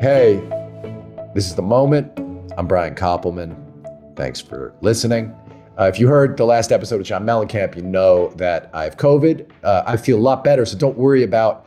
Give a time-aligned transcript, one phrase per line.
[0.00, 0.36] Hey,
[1.34, 2.16] this is the moment.
[2.56, 3.56] I'm Brian Koppelman.
[4.14, 5.34] Thanks for listening.
[5.76, 8.96] Uh, if you heard the last episode of John Mellencamp, you know that I have
[8.96, 9.50] COVID.
[9.64, 11.66] Uh, I feel a lot better, so don't worry about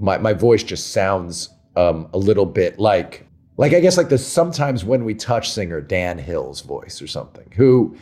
[0.00, 0.64] my my voice.
[0.64, 3.28] Just sounds um, a little bit like
[3.58, 7.48] like I guess like the sometimes when we touch singer Dan Hill's voice or something.
[7.54, 7.96] Who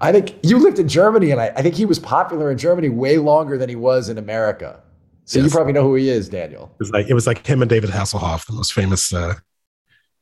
[0.00, 2.88] I think you lived in Germany, and I, I think he was popular in Germany
[2.88, 4.80] way longer than he was in America.
[5.26, 5.46] So yes.
[5.46, 6.70] you probably know who he is, Daniel.
[6.74, 9.34] It was like it was like him and David Hasselhoff, the most famous uh,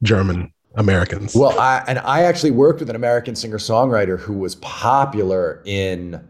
[0.03, 1.35] German Americans.
[1.35, 6.27] Well, I, and I actually worked with an American singer songwriter who was popular in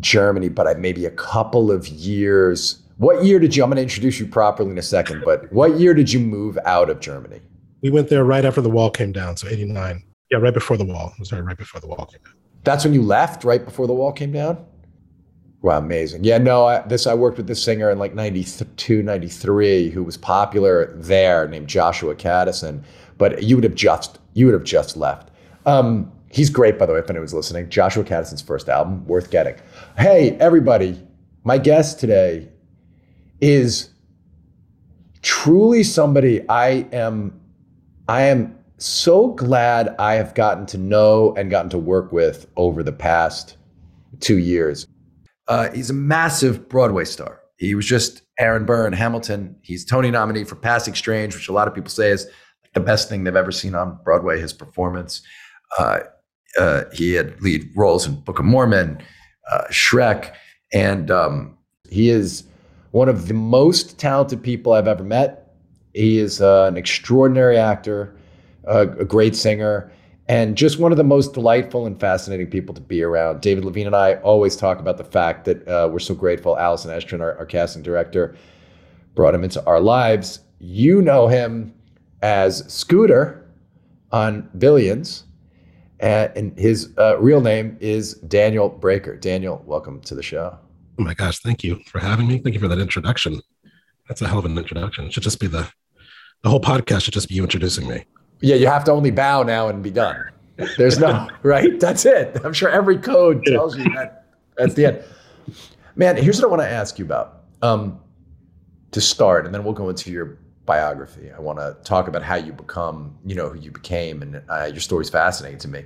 [0.00, 2.82] Germany, but I maybe a couple of years.
[2.98, 3.62] What year did you?
[3.62, 6.58] I'm going to introduce you properly in a second, but what year did you move
[6.66, 7.40] out of Germany?
[7.80, 10.02] We went there right after the wall came down, so '89.
[10.30, 11.12] Yeah, right before the wall.
[11.18, 12.34] Was right before the wall came down.
[12.64, 14.66] That's when you left, right before the wall came down.
[15.62, 16.24] Wow, amazing.
[16.24, 20.16] Yeah, no, I, this I worked with this singer in like 92, 93 who was
[20.16, 22.82] popular there named Joshua Kadison
[23.20, 25.30] but you would have just you would have just left.
[25.66, 27.68] Um, he's great, by the way, if anyone's listening.
[27.68, 29.56] Joshua Kadison's first album, worth getting.
[29.98, 30.98] Hey, everybody,
[31.44, 32.48] my guest today
[33.42, 33.90] is
[35.20, 37.38] truly somebody I am
[38.08, 42.82] I am so glad I have gotten to know and gotten to work with over
[42.82, 43.58] the past
[44.20, 44.86] two years.
[45.50, 47.40] Uh, he's a massive Broadway star.
[47.56, 49.56] He was just Aaron Burr in Hamilton.
[49.62, 52.28] He's Tony nominee for Passing Strange, which a lot of people say is
[52.72, 54.40] the best thing they've ever seen on Broadway.
[54.40, 55.22] His performance.
[55.76, 55.98] Uh,
[56.56, 59.02] uh, he had lead roles in Book of Mormon,
[59.50, 60.32] uh, Shrek,
[60.72, 61.58] and um,
[61.90, 62.44] he is
[62.92, 65.52] one of the most talented people I've ever met.
[65.94, 68.16] He is uh, an extraordinary actor,
[68.64, 69.90] a great singer,
[70.30, 73.40] and just one of the most delightful and fascinating people to be around.
[73.40, 76.56] David Levine and I always talk about the fact that uh, we're so grateful.
[76.56, 78.36] Allison Estrin, our, our casting director,
[79.16, 80.38] brought him into our lives.
[80.60, 81.74] You know him
[82.22, 83.44] as Scooter
[84.12, 85.24] on Billions.
[85.98, 89.16] And his uh, real name is Daniel Breaker.
[89.16, 90.56] Daniel, welcome to the show.
[90.96, 92.38] Oh my gosh, thank you for having me.
[92.38, 93.40] Thank you for that introduction.
[94.06, 95.06] That's a hell of an introduction.
[95.06, 95.68] It should just be the
[96.42, 98.04] the whole podcast should just be you introducing me.
[98.40, 100.16] Yeah, you have to only bow now and be done.
[100.76, 101.78] There's no right.
[101.78, 102.38] That's it.
[102.44, 104.26] I'm sure every code tells you that.
[104.56, 105.04] That's the end.
[105.96, 107.44] Man, here's what I want to ask you about.
[107.62, 108.00] Um,
[108.92, 111.30] to start, and then we'll go into your biography.
[111.30, 114.64] I want to talk about how you become, you know, who you became, and uh,
[114.64, 115.84] your story's fascinating to me.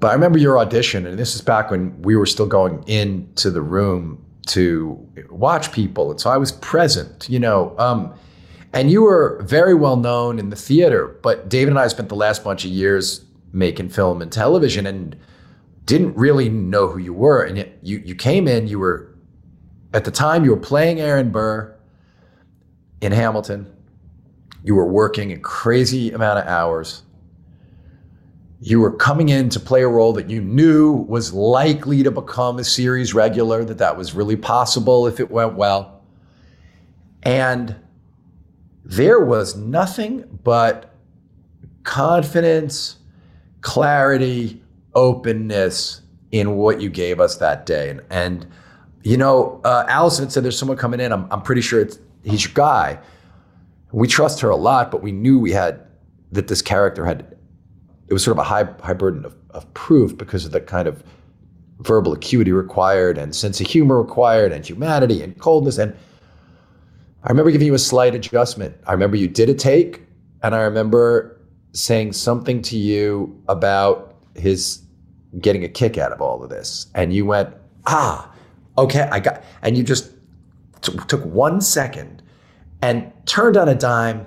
[0.00, 3.50] But I remember your audition, and this is back when we were still going into
[3.50, 4.98] the room to
[5.30, 7.74] watch people, and so I was present, you know.
[7.78, 8.14] Um,
[8.76, 12.16] and you were very well known in the theater, but David and I spent the
[12.16, 15.16] last bunch of years making film and television, and
[15.84, 17.42] didn't really know who you were.
[17.42, 19.14] And yet you you came in, you were
[19.92, 21.74] at the time you were playing Aaron Burr
[23.00, 23.72] in Hamilton
[24.66, 27.04] you were working a crazy amount of hours.
[28.60, 32.58] You were coming in to play a role that you knew was likely to become
[32.58, 36.02] a series regular, that that was really possible if it went well.
[37.22, 37.76] And
[38.86, 40.94] there was nothing but
[41.82, 42.96] confidence,
[43.60, 44.62] clarity,
[44.94, 47.90] openness in what you gave us that day.
[47.90, 48.46] And, and
[49.02, 51.12] you know, uh, Allison said there's someone coming in.
[51.12, 52.98] I'm, I'm pretty sure it's, he's your guy.
[53.90, 55.84] We trust her a lot, but we knew we had
[56.30, 57.36] that this character had
[58.08, 60.86] it was sort of a high high burden of, of proof because of the kind
[60.86, 61.02] of
[61.80, 65.78] verbal acuity required and sense of humor required and humanity and coldness.
[65.78, 65.94] And
[67.26, 68.76] I remember giving you a slight adjustment.
[68.86, 70.02] I remember you did a take,
[70.44, 71.40] and I remember
[71.72, 74.82] saying something to you about his
[75.40, 76.86] getting a kick out of all of this.
[76.94, 77.52] And you went,
[77.86, 78.32] ah,
[78.78, 80.12] okay, I got, and you just
[80.82, 82.22] t- took one second
[82.80, 84.24] and turned on a dime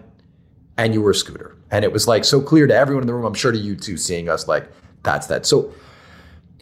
[0.77, 1.57] and you were a scooter.
[1.71, 3.77] And it was like so clear to everyone in the room, I'm sure to you
[3.77, 4.69] too, seeing us like,
[5.03, 5.45] that's that.
[5.45, 5.73] So,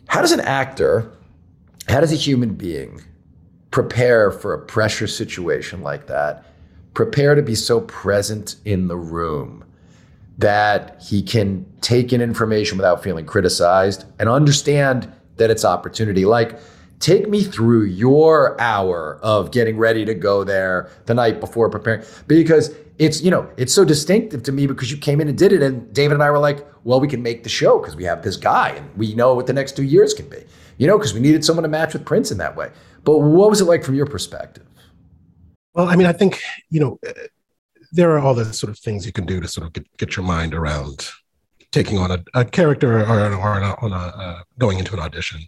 [0.08, 1.12] how does an actor,
[1.90, 3.02] how does a human being
[3.72, 6.46] prepare for a pressure situation like that?
[6.94, 9.64] Prepare to be so present in the room
[10.38, 16.26] that he can take in information without feeling criticized and understand that it's opportunity.
[16.26, 16.60] Like,
[17.00, 22.04] Take me through your hour of getting ready to go there the night before preparing
[22.26, 25.54] because it's you know it's so distinctive to me because you came in and did
[25.54, 28.04] it and David and I were like well we can make the show because we
[28.06, 30.44] have this guy and we know what the next two years can be
[30.80, 32.72] you know because we needed someone to match with Prince in that way
[33.08, 34.68] but what was it like from your perspective
[35.74, 37.00] well I mean I think you know
[37.92, 40.16] there are all the sort of things you can do to sort of get, get
[40.16, 41.10] your mind around
[41.72, 45.42] taking on a, a character or, or, on a, uh, going into an audition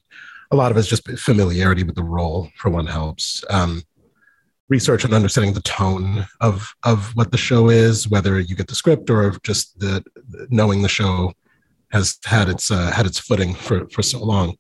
[0.52, 3.44] a lot of it's just familiarity with the role for one helps.
[3.50, 3.84] Um,
[4.68, 8.76] research and understanding the tone of of what the show is, whether you get the
[8.76, 10.04] script or just the
[10.50, 11.34] knowing the show
[11.92, 14.56] has had its uh, had its footing for for so long.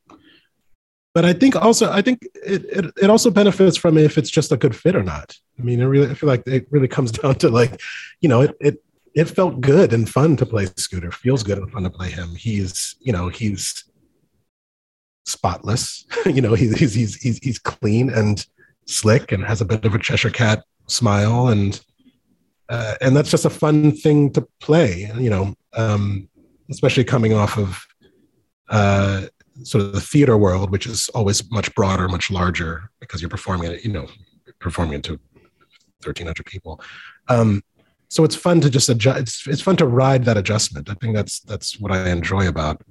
[1.19, 4.53] But I think also I think it, it it also benefits from if it's just
[4.53, 5.35] a good fit or not.
[5.59, 7.81] I mean, I really I feel like it really comes down to like,
[8.21, 8.83] you know, it it
[9.13, 11.11] it felt good and fun to play Scooter.
[11.11, 12.35] Feels good and fun to play him.
[12.35, 13.83] He's you know he's
[15.25, 16.05] spotless.
[16.25, 18.45] you know he's he's he's he's clean and
[18.85, 21.81] slick and has a bit of a Cheshire cat smile and
[22.69, 25.11] uh, and that's just a fun thing to play.
[25.17, 26.29] You know, um,
[26.71, 27.85] especially coming off of
[28.69, 29.25] uh,
[29.63, 33.71] sort of the theater world, which is always much broader, much larger because you're performing
[33.71, 33.83] it.
[33.83, 34.07] You know,
[34.59, 35.13] performing it to
[36.03, 36.81] 1,300 people.
[37.27, 37.61] Um,
[38.09, 39.19] so it's fun to just adjust.
[39.19, 40.89] It's, it's fun to ride that adjustment.
[40.89, 42.81] I think that's that's what I enjoy about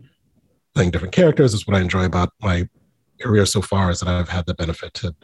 [0.74, 1.54] playing different characters.
[1.54, 2.68] Is what I enjoy about my
[3.20, 5.14] career so far is that I've had the benefit to,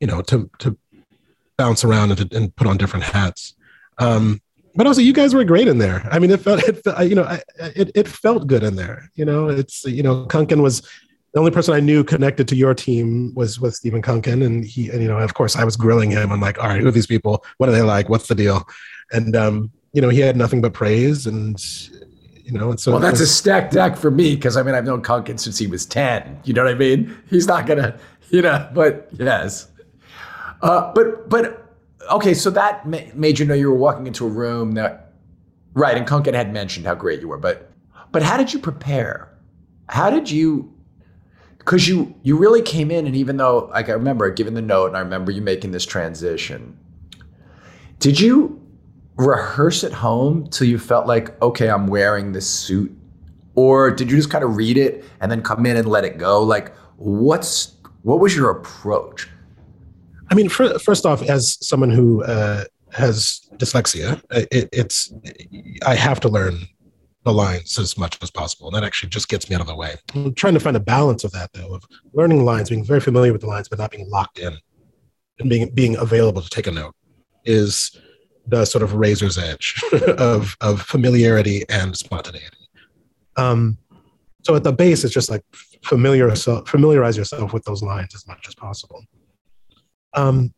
[0.00, 0.76] you know, to to
[1.56, 3.54] bounce around and, to, and put on different hats.
[3.98, 4.40] Um,
[4.78, 6.08] but also, you guys were great in there.
[6.08, 7.26] I mean, it felt, it, you know,
[7.58, 9.10] it, it felt good in there.
[9.16, 10.82] You know, it's, you know, Kunkin was
[11.34, 14.46] the only person I knew connected to your team was with Stephen Kunkin.
[14.46, 16.30] And he, and, you know, of course I was grilling him.
[16.30, 17.44] I'm like, all right, who are these people?
[17.56, 18.08] What are they like?
[18.08, 18.68] What's the deal?
[19.10, 21.60] And, um, you know, he had nothing but praise and,
[22.44, 24.74] you know, and so well, that's was, a stacked deck for me because I mean
[24.74, 26.40] I've known Kunkin since he was ten.
[26.44, 27.14] You know what I mean?
[27.28, 27.98] He's not gonna,
[28.30, 28.66] you know.
[28.72, 29.68] But yes,
[30.62, 31.67] uh, but but
[32.10, 35.12] okay, so that ma- made you know you were walking into a room that,
[35.74, 35.96] right?
[35.96, 37.70] And Kunkin had mentioned how great you were, but
[38.12, 39.28] but how did you prepare?
[39.88, 40.72] How did you?
[41.58, 44.86] Because you you really came in, and even though like I remember giving the note,
[44.86, 46.78] and I remember you making this transition.
[47.98, 48.60] Did you
[49.16, 52.96] rehearse at home till you felt like okay, I'm wearing this suit,
[53.54, 56.16] or did you just kind of read it and then come in and let it
[56.16, 56.42] go?
[56.42, 59.28] Like, what's what was your approach?
[60.30, 65.12] I mean, for, first off, as someone who uh, has dyslexia, it, it's
[65.86, 66.66] I have to learn
[67.24, 68.68] the lines as much as possible.
[68.68, 69.96] And that actually just gets me out of the way.
[70.14, 73.32] I'm trying to find a balance of that, though, of learning lines, being very familiar
[73.32, 74.56] with the lines, but not being locked in,
[75.38, 76.94] and being being available to take a note
[77.44, 77.96] is
[78.46, 79.82] the sort of razor's edge
[80.18, 82.56] of of familiarity and spontaneity.
[83.36, 83.78] Um,
[84.42, 85.44] so at the base, it's just like
[85.82, 86.34] familiar
[86.66, 89.04] familiarize yourself with those lines as much as possible.
[90.14, 90.52] Um,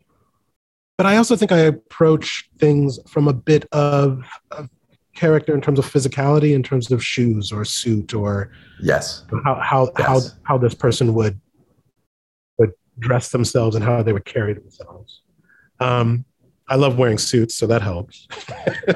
[0.97, 4.69] but I also think I approach things from a bit of, of,
[5.15, 9.91] character in terms of physicality, in terms of shoes or suit, or yes, how how
[9.99, 10.07] yes.
[10.07, 11.39] how how this person would
[12.59, 15.23] would dress themselves and how they would carry themselves.
[15.81, 16.25] Um,
[16.69, 18.29] I love wearing suits, so that helps.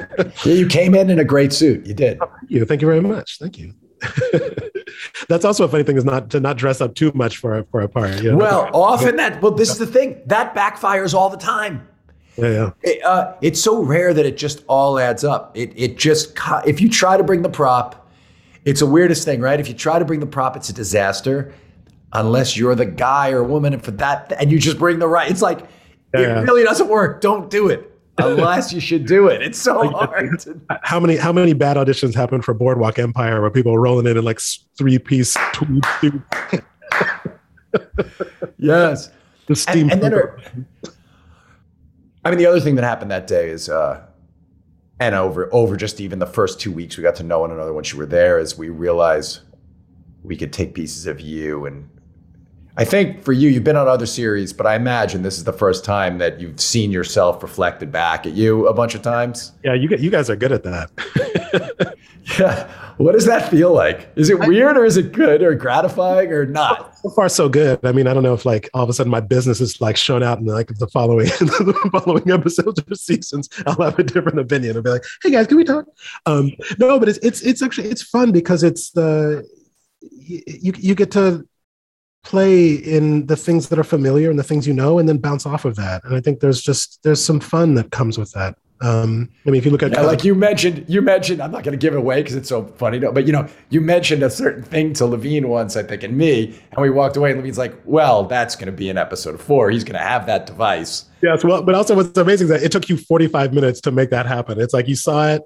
[0.45, 1.85] yeah, you came in in a great suit.
[1.85, 2.17] You did.
[2.21, 2.65] Oh, thank you.
[2.65, 3.37] Thank you very much.
[3.37, 3.73] Thank you.
[5.29, 7.65] That's also a funny thing is not to not dress up too much for a,
[7.65, 8.23] for a party.
[8.23, 8.37] You know?
[8.37, 11.87] Well, often that well, this is the thing that backfires all the time.
[12.37, 12.71] Yeah, yeah.
[12.83, 15.55] It, uh, it's so rare that it just all adds up.
[15.55, 18.09] It it just if you try to bring the prop,
[18.65, 19.59] it's a weirdest thing, right?
[19.59, 21.53] If you try to bring the prop, it's a disaster.
[22.13, 25.29] Unless you're the guy or woman, and for that, and you just bring the right.
[25.29, 25.67] It's like
[26.13, 27.19] yeah, it really doesn't work.
[27.21, 29.41] Don't do it unless you should do it.
[29.41, 30.39] It's so hard.
[30.41, 30.59] To...
[30.83, 34.17] How many how many bad auditions happened for Boardwalk Empire where people are rolling in
[34.17, 34.39] in like
[34.77, 35.83] three piece tweed
[38.57, 39.11] yes,
[39.47, 39.83] the steam.
[39.83, 40.39] And, and then, are,
[42.23, 44.05] I mean, the other thing that happened that day is, uh,
[44.99, 47.73] and over over just even the first two weeks, we got to know one another
[47.73, 48.39] once you were there.
[48.39, 49.39] Is we realized
[50.23, 51.89] we could take pieces of you and
[52.77, 55.53] I think for you, you've been on other series, but I imagine this is the
[55.53, 59.53] first time that you've seen yourself reflected back at you a bunch of times.
[59.63, 61.95] Yeah, you you guys are good at that.
[62.39, 62.69] yeah.
[62.97, 64.09] What does that feel like?
[64.15, 66.97] Is it weird or is it good or gratifying or not?
[66.97, 67.79] So far, so good.
[67.83, 69.95] I mean, I don't know if like all of a sudden my business is like
[69.95, 73.49] shown out in like the following the following episodes or seasons.
[73.65, 74.75] I'll have a different opinion.
[74.75, 75.85] I'll be like, hey guys, can we talk?
[76.25, 79.47] Um, no, but it's it's it's actually it's fun because it's the
[80.19, 81.47] you you get to
[82.25, 85.45] play in the things that are familiar and the things you know and then bounce
[85.45, 86.03] off of that.
[86.03, 89.59] And i think there's just there's some fun that comes with that um, I mean,
[89.59, 91.93] if you look at yeah, like you mentioned, you mentioned, I'm not going to give
[91.93, 95.05] it away because it's so funny, but you know, you mentioned a certain thing to
[95.05, 98.55] Levine once, I think, and me, and we walked away, and Levine's like, "Well, that's
[98.55, 99.71] going to be in episode four.
[99.71, 102.71] He's going to have that device." Yes, well, but also what's amazing is that it
[102.71, 104.59] took you 45 minutes to make that happen.
[104.59, 105.41] It's like you saw it.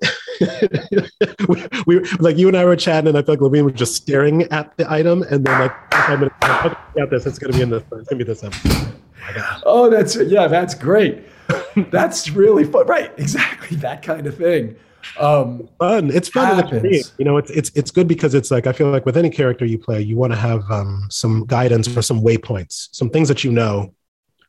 [1.48, 3.96] we, we, like you and I were chatting, and I feel like Levine was just
[3.96, 7.28] staring at the item, and then like five minutes, like, okay, got this.
[7.28, 7.84] It's going to be in this.
[7.84, 8.96] It's going to be this episode.
[9.38, 11.24] Oh, oh, that's yeah, that's great.
[11.92, 12.88] that's really fun.
[12.88, 14.76] Right, exactly that kind of thing.
[15.18, 16.12] Um, fun.
[16.12, 16.68] It's fun.
[16.86, 19.30] It's, you know, it's it's it's good because it's like I feel like with any
[19.30, 23.28] character you play, you want to have um, some guidance or some waypoints, some things
[23.28, 23.94] that you know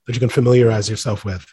[0.07, 1.47] that you can familiarize yourself with,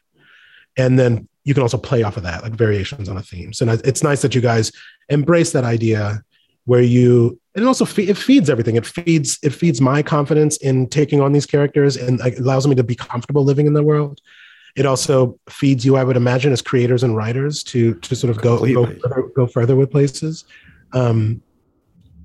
[0.78, 3.54] and then you can also play off of that, like variations on a theme.
[3.54, 4.72] So it's nice that you guys
[5.10, 6.24] embrace that idea
[6.66, 8.76] where you and it also fe- it feeds everything.
[8.76, 12.84] It feeds it feeds my confidence in taking on these characters and allows me to
[12.84, 14.22] be comfortable living in the world.
[14.78, 18.42] It also feeds you, I would imagine, as creators and writers to to sort of
[18.42, 20.46] go go further, go further with places.
[20.94, 21.42] Um,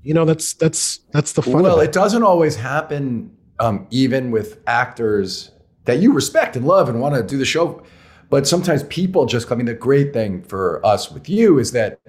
[0.03, 1.63] you know, that's that's that's the fun.
[1.63, 1.85] Well, it.
[1.85, 5.51] it doesn't always happen, um, even with actors
[5.85, 7.83] that you respect and love and want to do the show.
[8.29, 11.99] But sometimes people just, I mean, the great thing for us with you is that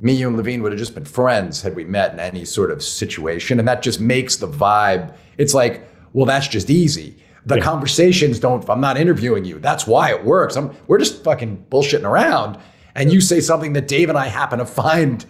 [0.00, 2.70] me, you, and Levine would have just been friends had we met in any sort
[2.70, 3.58] of situation.
[3.58, 7.22] And that just makes the vibe, it's like, well, that's just easy.
[7.46, 7.62] The yeah.
[7.62, 9.58] conversations don't, I'm not interviewing you.
[9.58, 10.56] That's why it works.
[10.56, 12.58] I'm, we're just fucking bullshitting around.
[12.94, 15.24] And you say something that Dave and I happen to find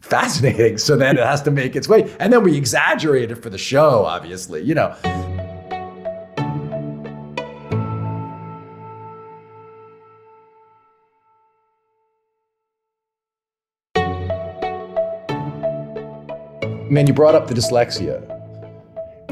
[0.00, 0.78] fascinating.
[0.78, 2.14] So then it has to make its way.
[2.18, 4.96] And then we exaggerate it for the show, obviously, you know.
[16.90, 18.39] man, you brought up the dyslexia,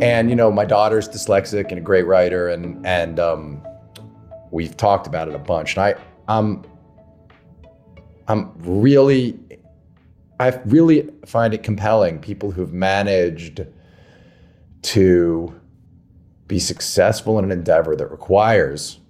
[0.03, 3.63] and you know my daughter's dyslexic and a great writer, and and um,
[4.51, 5.77] we've talked about it a bunch.
[5.77, 5.95] And I,
[6.29, 6.65] I'm,
[8.27, 9.39] I'm really,
[10.41, 13.67] I really find it compelling people who've managed
[14.83, 15.61] to
[16.47, 19.01] be successful in an endeavor that requires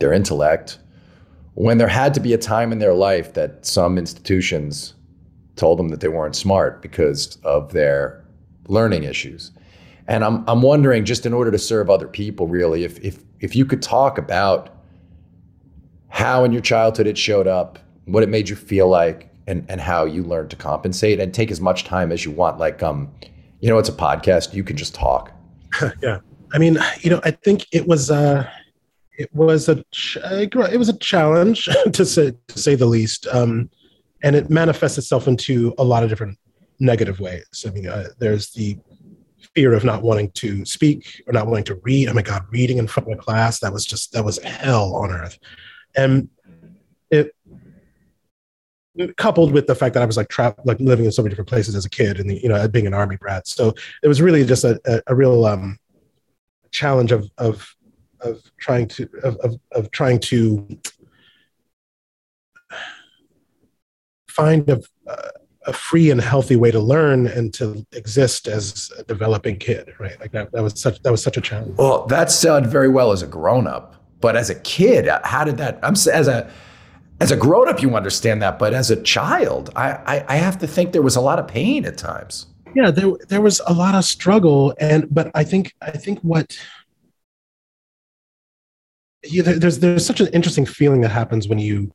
[0.00, 0.78] their intellect
[1.54, 4.94] when there had to be a time in their life that some institutions
[5.56, 8.24] told them that they weren't smart because of their
[8.68, 9.52] learning issues.
[10.08, 13.54] And I'm, I'm wondering, just in order to serve other people, really, if, if, if
[13.54, 14.70] you could talk about
[16.08, 19.80] how in your childhood it showed up, what it made you feel like, and, and
[19.80, 22.58] how you learned to compensate and take as much time as you want.
[22.58, 23.10] Like, um,
[23.60, 25.32] you know, it's a podcast, you can just talk.
[26.02, 26.18] yeah.
[26.52, 28.48] I mean, you know, I think it was, uh,
[29.18, 33.26] it was a, ch- it was a challenge to say, to say the least.
[33.32, 33.70] Um,
[34.22, 36.38] and it manifests itself into a lot of different
[36.78, 37.64] negative ways.
[37.66, 38.76] I mean, uh, there's the
[39.54, 42.08] fear of not wanting to speak or not wanting to read.
[42.08, 44.94] Oh my God, reading in front of a class, that was just, that was hell
[44.96, 45.38] on earth.
[45.94, 46.28] And
[47.10, 47.34] it,
[49.16, 51.48] coupled with the fact that I was like trapped, like living in so many different
[51.48, 53.48] places as a kid and, the, you know, being an army brat.
[53.48, 55.78] So it was really just a, a, a real um,
[56.70, 57.74] challenge of, of,
[58.20, 60.78] of trying to, of, of, of trying to
[64.28, 64.80] find a,
[65.66, 70.18] a free and healthy way to learn and to exist as a developing kid, right?
[70.20, 71.76] Like that, that was such that was such a challenge.
[71.76, 75.44] Well, that sounded very well as a grown up, but as a kid, uh, how
[75.44, 75.78] did that?
[75.82, 76.50] I'm as a
[77.20, 80.58] as a grown up, you understand that, but as a child, I, I, I have
[80.58, 82.46] to think there was a lot of pain at times.
[82.74, 86.58] Yeah, there there was a lot of struggle, and but I think I think what
[89.24, 91.92] yeah, there's there's such an interesting feeling that happens when you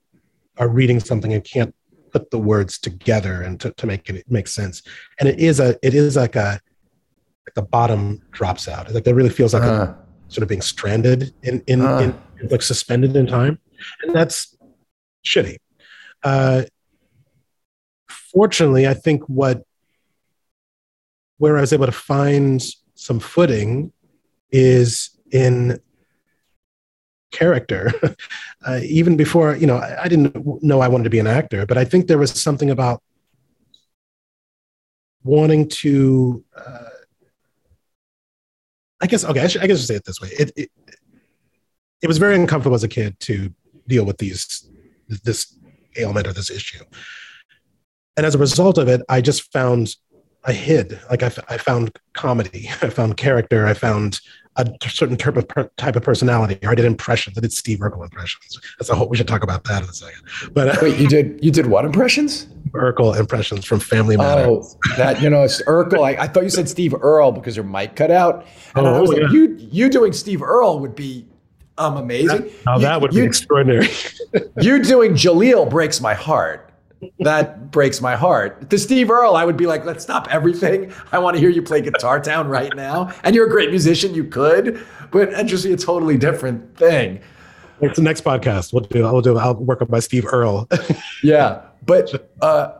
[0.57, 1.75] are reading something and can't
[2.17, 4.81] put the words together and to, to make it make sense.
[5.19, 6.59] And it is a it is like a
[7.45, 8.91] like the bottom drops out.
[8.93, 9.97] Like that really feels like uh, a,
[10.27, 12.09] sort of being stranded in in, uh, in,
[12.41, 13.59] in, like suspended in time,
[14.01, 14.57] and that's
[15.25, 15.57] shitty.
[16.24, 16.63] Uh,
[18.09, 19.63] fortunately, I think what
[21.38, 22.63] where I was able to find
[22.95, 23.93] some footing
[24.51, 25.79] is in
[27.31, 27.91] character
[28.67, 31.65] uh, even before you know I, I, didn't know i wanted to be an actor
[31.65, 33.01] but i think there was something about
[35.24, 36.89] wanting to uh,
[39.01, 40.29] i guess okay i, should, I guess I say it this way.
[40.29, 40.72] It, it
[42.01, 43.53] it was very uncomfortable as a kid to
[43.88, 44.69] deal with these
[45.07, 45.57] this
[45.98, 46.84] ailment or this issue.
[48.15, 49.96] And as a result of it i just found
[50.46, 51.00] i hid.
[51.10, 54.22] Like I, I found comedy i found character i found
[54.57, 56.57] a certain type of per, type of personality.
[56.63, 57.37] Or I did impressions.
[57.37, 58.59] I did Steve Urkel impressions.
[58.79, 59.07] That's a whole.
[59.07, 60.21] We should talk about that in a second.
[60.53, 62.47] But uh, wait, you did you did what impressions?
[62.71, 64.75] Urkel impressions from Family Matters.
[64.75, 66.03] Oh, that you know, it's Urkel.
[66.03, 68.45] I, I thought you said Steve Earle because your mic cut out.
[68.75, 69.23] And oh, I was yeah.
[69.23, 71.25] like, you you doing Steve Earle would be
[71.77, 72.43] um amazing.
[72.43, 73.87] That, now you, that would you, be extraordinary.
[74.61, 76.66] you doing Jaleel breaks my heart
[77.19, 78.69] that breaks my heart.
[78.69, 80.91] To Steve Earle, I would be like, let's stop everything.
[81.11, 83.13] I want to hear you play Guitar Town right now.
[83.23, 87.19] And you're a great musician, you could, but interesting, a totally different thing.
[87.81, 88.73] It's the next podcast.
[88.73, 89.05] We'll do.
[89.05, 89.37] I'll do.
[89.37, 90.67] I'll work on my Steve Earle.
[91.23, 92.73] yeah, but uh,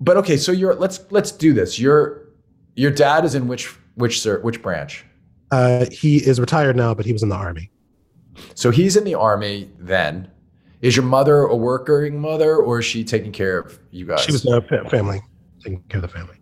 [0.00, 0.36] but okay.
[0.36, 1.78] So you're let's let's do this.
[1.78, 2.26] Your
[2.74, 5.04] your dad is in which which sir which branch?
[5.52, 7.70] Uh, he is retired now, but he was in the army.
[8.54, 10.30] So he's in the army then.
[10.82, 14.22] Is your mother a working mother, or is she taking care of you guys?
[14.22, 15.20] She was a family,
[15.62, 16.36] taking care of the family.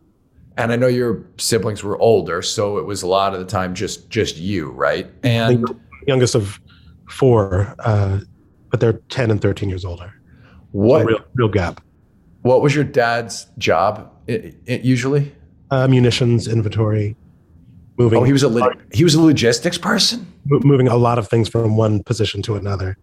[0.56, 3.74] And I know your siblings were older, so it was a lot of the time
[3.74, 5.10] just just you, right?
[5.22, 5.64] And
[6.06, 6.60] youngest of
[7.08, 8.20] four, uh,
[8.70, 10.12] but they're 10 and 13 years older.
[10.72, 11.82] What So real, real gap.
[12.42, 15.34] What was your dad's job i i usually?
[15.70, 17.14] Uh, munitions inventory,
[17.98, 18.20] moving.
[18.20, 20.32] Oh, he was a he was a logistics person.
[20.46, 22.96] moving a lot of things from one position to another.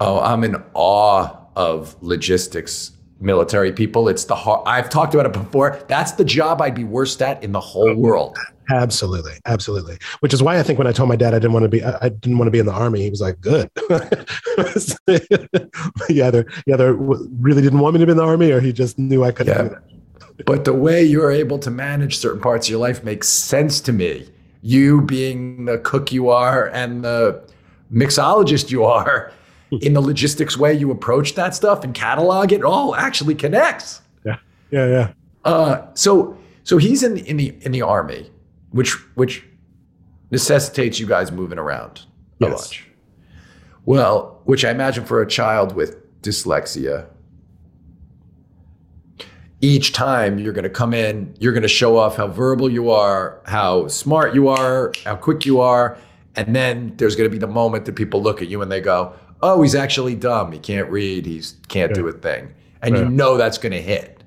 [0.00, 4.08] Oh, I'm in awe of logistics military people.
[4.08, 5.78] It's the hard, I've talked about it before.
[5.88, 8.36] That's the job I'd be worst at in the whole world.
[8.70, 9.98] Absolutely, absolutely.
[10.20, 11.84] Which is why I think when I told my dad I didn't want to be,
[11.84, 13.70] I, didn't want to be in the army, he was like, "Good."
[16.08, 18.72] he either he either really didn't want me to be in the army, or he
[18.72, 19.62] just knew I couldn't Yeah.
[19.62, 19.82] do that.
[20.46, 23.92] But the way you're able to manage certain parts of your life makes sense to
[23.92, 24.28] me.
[24.62, 27.42] You being the cook you are and the
[27.92, 29.32] mixologist you are,
[29.80, 34.00] in the logistics way you approach that stuff and catalog it all actually connects.
[34.24, 34.36] Yeah,
[34.70, 35.12] yeah, yeah.
[35.44, 38.30] Uh, so so he's in the, in the in the army,
[38.70, 39.44] which which
[40.30, 42.02] necessitates you guys moving around
[42.40, 42.68] a Yes.
[42.68, 42.88] bunch.
[43.84, 47.06] Well, which I imagine for a child with dyslexia,
[49.60, 52.90] each time you're going to come in, you're going to show off how verbal you
[52.90, 55.96] are, how smart you are, how quick you are,
[56.36, 58.80] and then there's going to be the moment that people look at you and they
[58.80, 59.12] go,
[59.42, 60.52] "Oh, he's actually dumb.
[60.52, 61.26] He can't read.
[61.26, 64.22] He can't do a thing," and you know that's going to hit.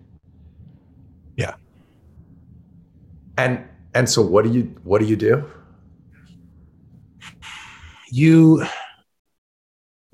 [1.36, 1.56] Yeah.
[3.38, 5.46] And and so what do you what do you do?
[8.16, 8.66] you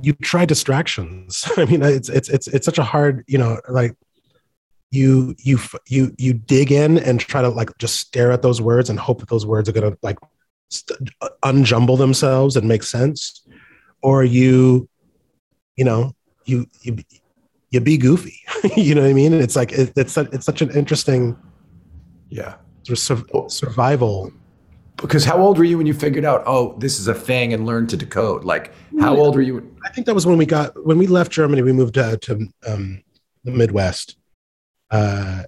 [0.02, 3.96] you try distractions i mean it's it's it's it's such a hard you know like
[4.90, 8.90] you you you you dig in and try to like just stare at those words
[8.90, 10.18] and hope that those words are going to like
[10.70, 11.10] st-
[11.44, 13.48] unjumble themselves and make sense
[14.02, 14.90] or you
[15.82, 16.02] you know
[16.46, 16.92] you you
[17.72, 18.38] you be goofy
[18.78, 21.36] you know what i mean it's like it, it's such- it's such an interesting
[22.30, 22.54] Yeah.
[22.84, 24.32] sort of sur- survival
[24.98, 27.66] Because how old were you when you figured out, oh, this is a thing and
[27.70, 28.42] learned to decode?
[28.54, 28.66] Like,
[29.06, 29.56] how old were you?
[29.88, 31.62] I think that was when we got when we left Germany.
[31.64, 32.32] We moved uh, to
[32.70, 32.84] um,
[33.46, 34.08] the Midwest,
[34.92, 35.42] uh,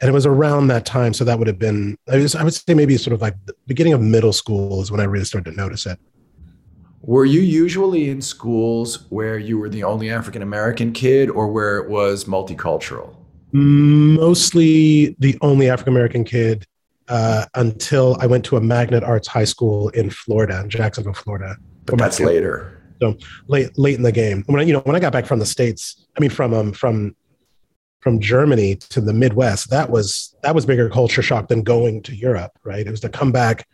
[0.00, 1.12] and it was around that time.
[1.18, 3.54] So that would have been I, was, I would say maybe sort of like the
[3.66, 5.98] beginning of middle school is when I really started to notice it.
[7.06, 11.78] Were you usually in schools where you were the only African American kid or where
[11.78, 13.16] it was multicultural?
[13.52, 16.66] Mostly the only African American kid
[17.08, 21.56] uh, until I went to a magnet arts high school in Florida, in Jacksonville, Florida.
[21.84, 22.80] But that's later.
[23.00, 23.16] So
[23.48, 24.44] late late in the game.
[24.46, 26.72] When I, you know, when I got back from the states, I mean, from um,
[26.72, 27.14] from
[28.00, 32.14] from Germany to the Midwest, that was that was bigger culture shock than going to
[32.14, 32.52] Europe.
[32.64, 32.86] Right?
[32.86, 33.66] It was to come back,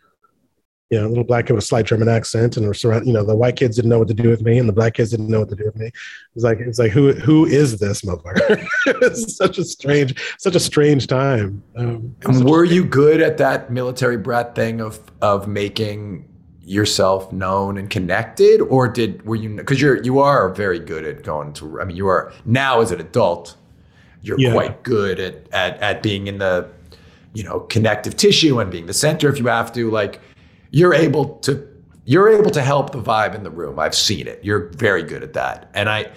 [0.91, 3.13] you know, a little black kid with a slight German accent, and we're surround, you
[3.13, 5.09] know, the white kids didn't know what to do with me, and the black kids
[5.11, 5.85] didn't know what to do with me.
[5.87, 5.93] It
[6.35, 8.67] was like it's like who who is this motherfucker?
[8.85, 11.63] it's such a strange such a strange time.
[11.77, 16.27] Um, such a- were you good at that military brat thing of of making
[16.63, 21.23] yourself known and connected or did were you because you're you are very good at
[21.23, 23.57] going to i mean you are now as an adult
[24.21, 24.53] you're Yeah.
[24.53, 26.69] quite good at, at at being in the
[27.33, 30.21] you know connective tissue and being the center if you have to like
[30.71, 31.67] you're able to
[32.03, 35.23] you're able to help the vibe in the room i've seen it you're very good
[35.23, 36.09] at that and i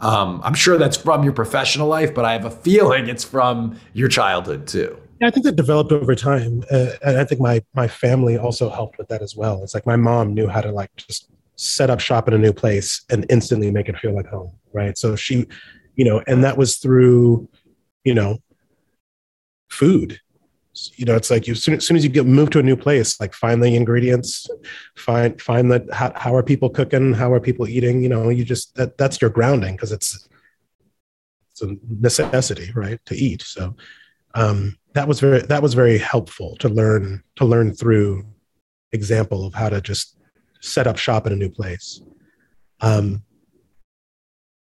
[0.00, 3.78] um, i'm sure that's from your professional life but i have a feeling it's from
[3.94, 7.86] your childhood too I think that developed over time, uh, and I think my my
[7.86, 9.62] family also helped with that as well.
[9.62, 12.54] It's like my mom knew how to like just set up shop in a new
[12.54, 14.96] place and instantly make it feel like home, right?
[14.96, 15.46] So she,
[15.94, 17.48] you know, and that was through,
[18.02, 18.38] you know,
[19.68, 20.18] food.
[20.94, 22.76] You know, it's like you soon, as soon as you get moved to a new
[22.76, 24.48] place, like find the ingredients,
[24.96, 28.02] find find that how, how are people cooking, how are people eating.
[28.02, 30.28] You know, you just that that's your grounding because it's
[31.50, 33.42] it's a necessity, right, to eat.
[33.42, 33.76] So
[34.34, 38.24] um, that was very that was very helpful to learn to learn through
[38.92, 40.16] example of how to just
[40.60, 42.02] set up shop in a new place.
[42.80, 43.22] Um,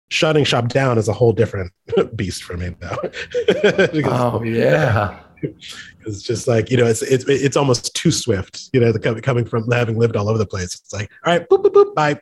[0.10, 1.72] shutting shop down is a whole different
[2.16, 2.70] beast for me.
[2.70, 5.20] Because oh yeah
[6.06, 8.70] it's just like you know, it's it's it's almost too swift.
[8.74, 10.76] You know, the coming coming from having lived all over the place.
[10.76, 12.20] It's like, all right, boop boop boop, bye.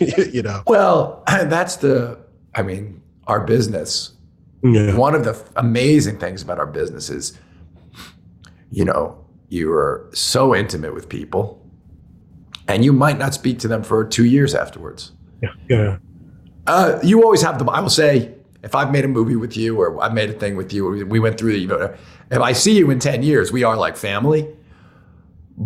[0.32, 2.18] you know, Well, that's the,
[2.54, 4.12] I mean, our business.
[4.64, 7.38] yeah, One of the amazing things about our business is,
[8.72, 11.64] you know, you are so intimate with people
[12.66, 15.12] and you might not speak to them for two years afterwards.
[15.42, 15.96] yeah, yeah.
[16.66, 19.80] Uh, you always have the, I will say, if I've made a movie with you
[19.80, 21.94] or I've made a thing with you, we went through, the, you know,
[22.30, 24.48] if I see you in 10 years, we are like family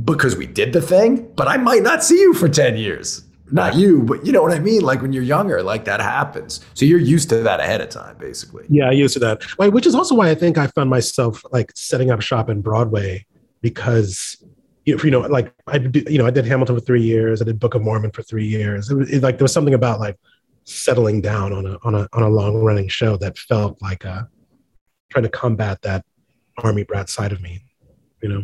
[0.05, 3.25] because we did the thing, but I might not see you for 10 years.
[3.51, 4.81] Not you, but you know what I mean?
[4.81, 6.61] Like when you're younger, like that happens.
[6.73, 8.65] So you're used to that ahead of time, basically.
[8.71, 9.43] Yeah, I used to that.
[9.59, 13.27] Which is also why I think I found myself like setting up shop in Broadway
[13.61, 14.43] because
[14.85, 17.41] you know, like I, you know, I did Hamilton for three years.
[17.41, 18.91] I did Book of Mormon for three years.
[18.91, 20.19] It was it, like there was something about like
[20.65, 24.23] settling down on a on a on a long running show that felt like uh,
[25.11, 26.05] trying to combat that
[26.59, 27.65] army brat side of me.
[28.23, 28.43] You know,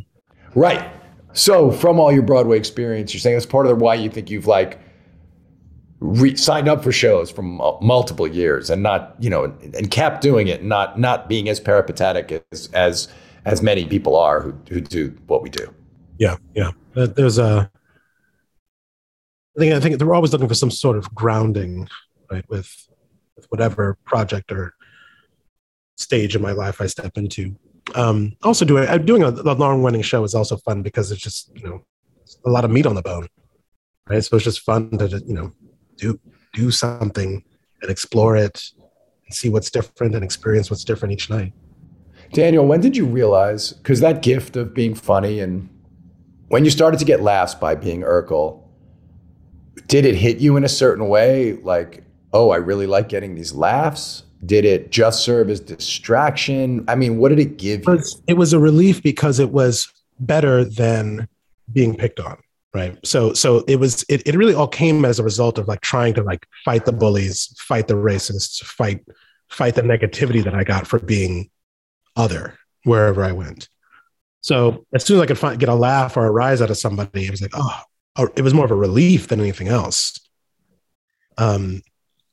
[0.54, 0.90] right.
[1.33, 4.46] So, from all your Broadway experience, you're saying that's part of why you think you've
[4.46, 4.81] like
[6.00, 10.48] re- signed up for shows from multiple years and not, you know, and kept doing
[10.48, 13.09] it, not not being as peripatetic as as
[13.44, 15.72] as many people are who who do what we do.
[16.18, 16.72] Yeah, yeah.
[16.94, 17.70] There's a.
[19.57, 21.88] I think I think they're always looking for some sort of grounding,
[22.30, 22.88] right, with
[23.36, 24.74] with whatever project or
[25.96, 27.56] stage in my life I step into.
[27.94, 31.20] Um, also, doing uh, doing a, a long running show is also fun because it's
[31.20, 31.84] just you know
[32.44, 33.28] a lot of meat on the bone,
[34.08, 34.22] right?
[34.24, 35.52] So it's just fun to you know
[35.96, 36.18] do
[36.54, 37.44] do something
[37.82, 38.62] and explore it
[39.24, 41.52] and see what's different and experience what's different each night.
[42.32, 43.72] Daniel, when did you realize?
[43.72, 45.70] Because that gift of being funny and
[46.48, 48.62] when you started to get laughs by being Urkel,
[49.86, 51.52] did it hit you in a certain way?
[51.52, 52.04] Like,
[52.38, 54.22] oh, I really like getting these laughs.
[54.46, 56.85] Did it just serve as distraction?
[56.87, 58.01] I mean, what did it give you?
[58.29, 61.27] It was, a relief because it was better than
[61.72, 62.38] being picked on
[62.74, 65.81] right so so it was it, it really all came as a result of like
[65.81, 69.05] trying to like fight the bullies fight the racists fight
[69.48, 71.48] fight the negativity that i got for being
[72.16, 73.68] other wherever i went
[74.40, 76.77] so as soon as i could find, get a laugh or a rise out of
[76.77, 77.81] somebody it was like oh,
[78.16, 80.18] oh it was more of a relief than anything else
[81.38, 81.81] um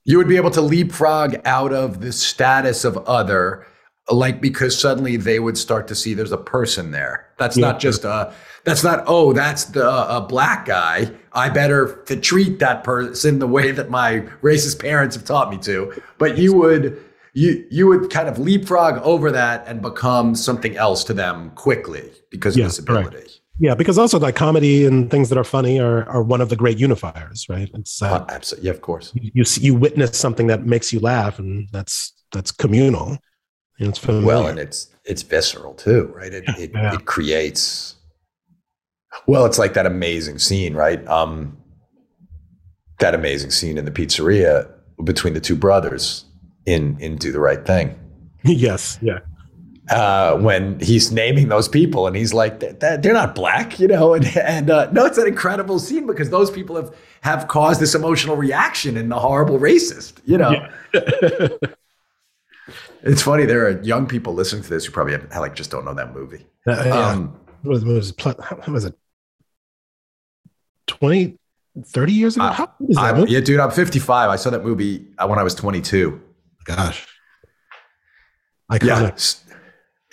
[0.06, 3.66] you would be able to leapfrog out of the status of other
[4.12, 7.72] like because suddenly they would start to see there's a person there that's yeah.
[7.72, 8.32] not just a
[8.64, 13.48] that's not oh that's the a black guy i better to treat that person the
[13.48, 18.12] way that my racist parents have taught me to but you would you you would
[18.12, 22.70] kind of leapfrog over that and become something else to them quickly because yeah, of
[22.70, 23.40] this ability right.
[23.60, 26.56] Yeah because also like comedy and things that are funny are are one of the
[26.56, 30.66] great unifiers right it's uh, uh, absolutely yeah of course you you witness something that
[30.66, 33.18] makes you laugh and that's that's communal
[33.80, 34.26] and it's familiar.
[34.26, 36.34] Well, and it's it's visceral too, right?
[36.34, 36.94] It yeah, it, yeah.
[36.94, 37.96] it creates.
[39.28, 41.06] Well, it's like that amazing scene, right?
[41.08, 41.58] Um,
[43.00, 44.70] that amazing scene in the pizzeria
[45.04, 46.26] between the two brothers
[46.66, 47.98] in in Do the Right Thing.
[48.44, 49.20] yes, yeah.
[49.90, 54.26] Uh, when he's naming those people and he's like, they're not black, you know, and,
[54.38, 58.36] and uh, no, it's an incredible scene because those people have have caused this emotional
[58.36, 60.68] reaction in the horrible racist, you know.
[60.94, 61.50] Yeah.
[63.06, 63.46] It's funny.
[63.46, 66.14] There are young people listening to this who probably have, like just don't know that
[66.14, 66.46] movie.
[66.66, 66.92] Uh.
[66.92, 68.96] Um, what was, what was, what was it?
[70.88, 71.38] 20,
[71.84, 72.48] 30 years ago?
[72.48, 74.30] How is that I, yeah, dude, I'm 55.
[74.30, 76.20] I saw that movie uh, when I was 22.
[76.64, 77.08] Gosh.
[78.72, 78.84] Iconic.
[78.84, 79.45] Yeah.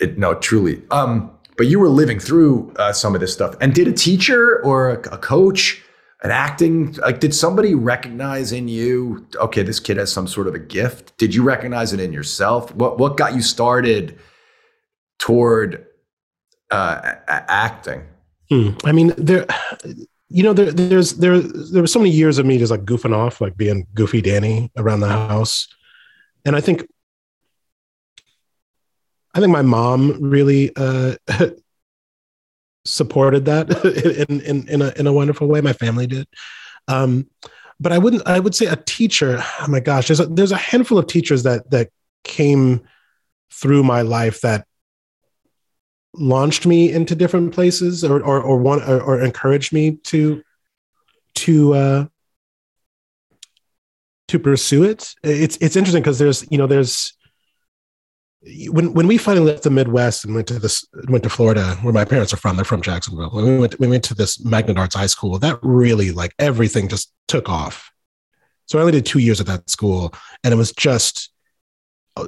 [0.03, 0.81] It, no, truly.
[0.91, 3.55] Um, but you were living through uh, some of this stuff.
[3.61, 5.81] And did a teacher or a, a coach
[6.23, 10.55] an acting like did somebody recognize in you okay this kid has some sort of
[10.55, 14.17] a gift did you recognize it in yourself what what got you started
[15.19, 15.85] toward
[16.71, 18.03] uh, acting
[18.49, 18.69] hmm.
[18.85, 19.45] i mean there
[20.29, 23.13] you know there, there's there there were so many years of me just like goofing
[23.13, 25.67] off like being goofy danny around the house
[26.45, 26.87] and i think
[29.33, 31.15] i think my mom really uh
[32.85, 33.69] supported that
[34.29, 35.61] in, in, in, a, in a wonderful way.
[35.61, 36.27] My family did.
[36.87, 37.27] Um,
[37.79, 40.57] but I wouldn't, I would say a teacher, oh my gosh, there's a, there's a
[40.57, 41.89] handful of teachers that, that
[42.23, 42.81] came
[43.51, 44.65] through my life that
[46.13, 50.43] launched me into different places or, or, or one, or, or encouraged me to,
[51.35, 52.05] to, uh,
[54.27, 55.13] to pursue it.
[55.23, 57.15] It's, it's interesting because there's, you know, there's,
[58.69, 61.93] when when we finally left the Midwest and went to this went to Florida, where
[61.93, 63.29] my parents are from, they're from Jacksonville.
[63.29, 66.89] When we went we went to this Magnet Arts High School, that really like everything
[66.89, 67.91] just took off.
[68.65, 71.31] So I only did two years at that school, and it was just,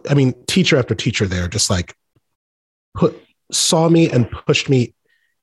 [0.10, 1.95] I mean, teacher after teacher there, just like
[2.93, 4.93] put saw me and pushed me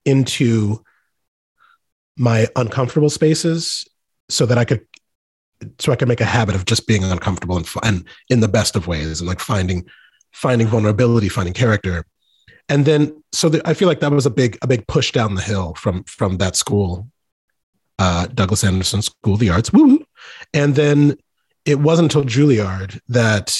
[0.05, 0.83] into
[2.17, 3.87] my uncomfortable spaces
[4.29, 4.87] so that I could
[5.79, 8.75] so I could make a habit of just being uncomfortable and, and in the best
[8.75, 9.87] of ways and like finding
[10.33, 12.05] finding vulnerability, finding character.
[12.69, 15.35] And then, so the, I feel like that was a big, a big push down
[15.35, 17.09] the hill from from that school,
[17.99, 19.73] uh, Douglas Anderson School of the Arts.
[19.73, 20.05] Woo!
[20.55, 21.17] And then
[21.65, 23.57] it wasn't until Juilliard that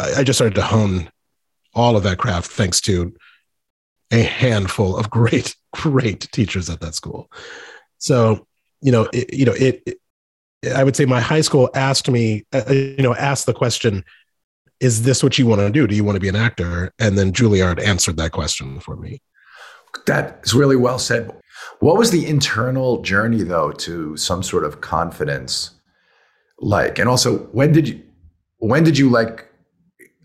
[0.00, 1.10] I, I just started to hone
[1.74, 3.14] all of that craft, thanks to
[4.10, 7.30] a handful of great, great teachers at that school.
[7.98, 8.46] So,
[8.80, 9.98] you know, it, you know, it, it
[10.74, 14.04] I would say my high school asked me, uh, you know, asked the question,
[14.80, 15.86] is this what you want to do?
[15.86, 16.92] Do you want to be an actor?
[16.98, 19.20] And then Juilliard answered that question for me.
[20.06, 21.34] That's really well said.
[21.80, 25.72] What was the internal journey though to some sort of confidence
[26.58, 26.98] like?
[26.98, 28.02] And also, when did you
[28.58, 29.50] when did you like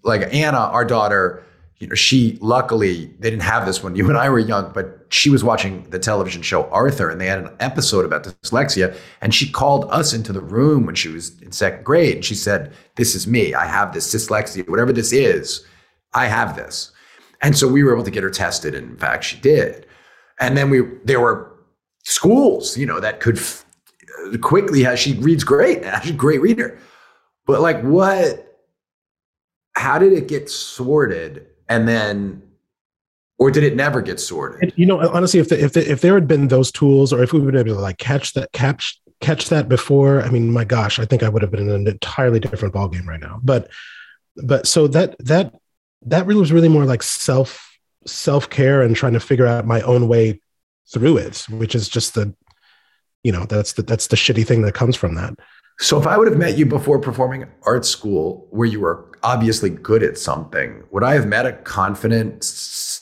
[0.04, 1.44] like Anna, our daughter,
[1.80, 5.06] you know, she luckily they didn't have this when you and I were young, but
[5.10, 9.36] she was watching the television show Arthur, and they had an episode about dyslexia, and
[9.36, 12.74] she called us into the room when she was in second grade, and she said,
[12.96, 13.54] "This is me.
[13.54, 14.70] I have this dyslexia.
[14.70, 15.66] Whatever this is,
[16.14, 16.92] I have this."
[17.42, 19.86] And so we were able to get her tested, and in fact, she did.
[20.40, 21.52] And then we there were
[22.06, 23.66] schools, you know, that could f-
[24.42, 24.86] quickly.
[24.96, 25.84] She reads great?
[26.04, 26.80] She's a great reader,
[27.46, 28.44] but like what?
[29.76, 31.48] How did it get sorted?
[31.70, 32.42] And then
[33.38, 34.74] or did it never get sorted?
[34.78, 37.34] You know, honestly, if the, if the, if there had been those tools, or if
[37.34, 40.52] we would have been able to like catch that catch catch that before, I mean,
[40.52, 43.40] my gosh, I think I would have been in an entirely different ballgame right now.
[43.44, 43.70] But
[44.38, 45.54] but so that that
[46.04, 49.82] that really was really more like self self care and trying to figure out my
[49.82, 50.40] own way
[50.94, 52.34] through it, which is just the
[53.24, 55.34] you know that's the that's the shitty thing that comes from that.
[55.80, 59.72] So if I would have met you before performing art school, where you were obviously
[59.72, 63.02] good at something, would I have met a confident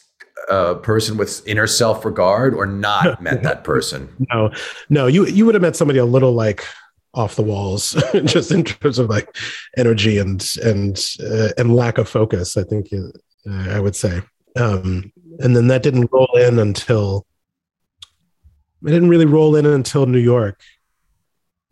[0.50, 4.10] uh, person with inner self regard, or not met that person?
[4.32, 4.52] No,
[4.90, 5.08] no.
[5.08, 6.66] You you would have met somebody a little like
[7.14, 9.36] off the walls, just in terms of like
[9.78, 12.58] energy and and uh, and lack of focus.
[12.58, 14.22] I think uh, I would say,
[14.56, 17.28] um, and then that didn't roll in until
[18.86, 20.62] it didn't really roll in until New York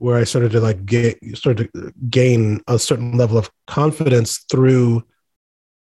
[0.02, 5.04] where I started to like get started to gain a certain level of confidence through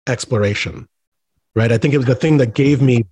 [0.07, 0.87] exploration.
[1.55, 1.71] Right.
[1.71, 3.07] I think it was the thing that gave me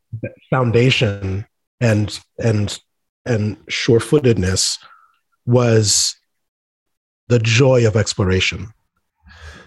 [0.52, 1.46] foundation
[1.82, 2.80] and and
[3.26, 4.78] and sure-footedness
[5.46, 6.16] was
[7.28, 8.72] the joy of exploration.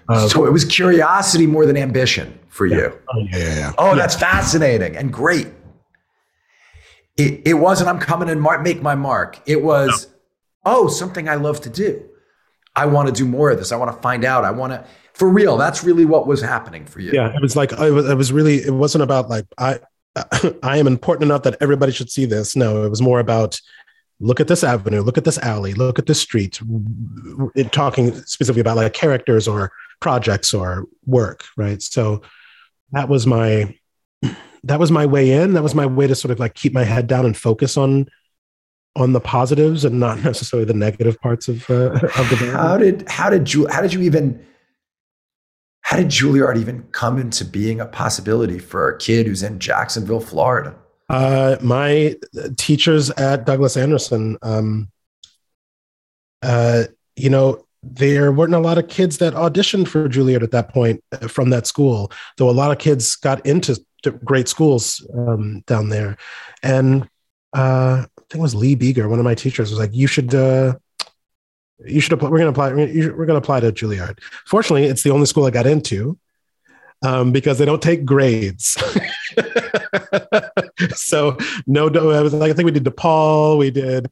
[0.09, 2.77] Uh, so it was curiosity more than ambition for yeah.
[2.77, 2.99] you.
[3.13, 3.73] Oh, yeah, yeah, yeah.
[3.79, 5.49] Oh, that's fascinating and great.
[7.17, 9.41] It, it wasn't I'm coming and mar- make my mark.
[9.45, 10.07] It was
[10.65, 12.09] oh, something I love to do.
[12.75, 13.73] I want to do more of this.
[13.73, 14.45] I want to find out.
[14.45, 15.57] I want to, for real.
[15.57, 17.13] That's really what was happening for you.
[17.13, 18.57] Yeah, it was like it was, it was really.
[18.57, 19.81] It wasn't about like I,
[20.63, 22.57] I am important enough that everybody should see this.
[22.57, 23.61] No, it was more about
[24.21, 26.61] look at this avenue, look at this alley, look at this street.
[27.55, 31.83] It, talking specifically about like characters or projects or work, right?
[31.83, 32.23] So
[32.93, 33.77] that was my
[34.65, 35.55] that was my way in.
[35.55, 38.09] That was my way to sort of like keep my head down and focus on
[38.97, 42.57] on the positives and not necessarily the negative parts of uh, of the band.
[42.57, 44.45] How did how did you how did you even
[45.83, 50.21] how did Juilliard even come into being a possibility for a kid who's in Jacksonville,
[50.21, 50.75] Florida?
[51.09, 52.17] Uh, my
[52.57, 54.91] teachers at Douglas Anderson, um,
[56.43, 56.85] uh,
[57.17, 61.03] you know, there weren't a lot of kids that auditioned for Juilliard at that point
[61.13, 63.79] uh, from that school, though a lot of kids got into
[64.25, 66.17] great schools um, down there.
[66.63, 67.09] And
[67.53, 70.77] uh, think it was Lee Beager, one of my teachers, was like, "You should, uh,
[71.87, 72.31] you should apply.
[72.31, 72.73] We're going to apply.
[72.73, 76.19] We're going to apply to Juilliard." Fortunately, it's the only school I got into
[77.03, 78.77] um, because they don't take grades.
[80.95, 84.11] so no, I was like, I think we did DePaul, we did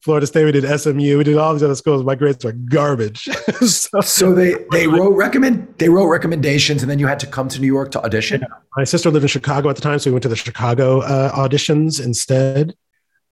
[0.00, 2.02] Florida State, we did SMU, we did all these other schools.
[2.02, 3.22] My grades were garbage.
[3.60, 7.48] so, so, they they wrote recommend they wrote recommendations, and then you had to come
[7.48, 8.40] to New York to audition.
[8.40, 8.48] Yeah.
[8.76, 11.32] My sister lived in Chicago at the time, so we went to the Chicago uh,
[11.36, 12.74] auditions instead.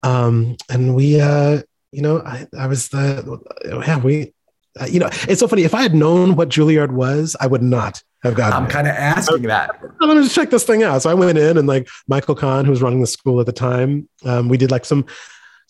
[0.02, 4.32] Um, and we, uh, you know, I, I was the, yeah, we,
[4.80, 5.64] uh, you know, it's so funny.
[5.64, 8.62] If I had known what Juilliard was, I would not have gotten.
[8.62, 9.80] I'm kind of asking that.
[10.00, 12.64] I wanted to check this thing out, so I went in and like Michael Kahn,
[12.64, 15.06] who was running the school at the time, um, we did like some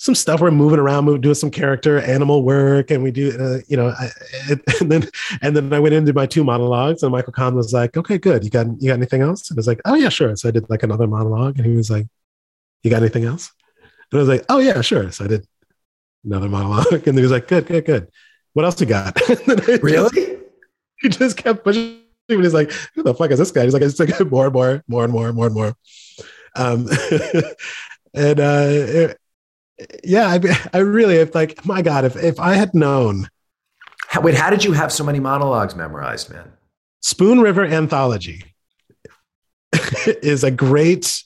[0.01, 0.41] some stuff.
[0.41, 3.89] We're moving around, moving, doing some character animal work, and we do, uh, you know,
[3.89, 4.09] I,
[4.81, 5.11] and then
[5.43, 8.43] and then I went into my two monologues, and Michael Kahn was like, "Okay, good.
[8.43, 10.53] You got you got anything else?" And I was like, "Oh yeah, sure." So I
[10.53, 12.07] did like another monologue, and he was like,
[12.83, 13.53] "You got anything else?"
[14.13, 15.11] And I was like, oh, yeah, sure.
[15.13, 15.47] So I did
[16.25, 17.07] another monologue.
[17.07, 18.09] And he was like, good, good, good.
[18.53, 19.19] What else you got?
[19.83, 20.11] really?
[20.11, 20.41] Just,
[21.01, 22.01] he just kept pushing.
[22.29, 23.65] And he's like, who the fuck is this guy?
[23.65, 25.75] He's like, it's like more and more, more and more, more and more.
[26.55, 26.89] Um,
[28.15, 29.15] and uh,
[30.05, 33.29] yeah, I, I really, if like, my God, if, if I had known.
[34.09, 36.53] How, wait, how did you have so many monologues memorized, man?
[37.01, 38.45] Spoon River Anthology
[40.23, 41.25] is a great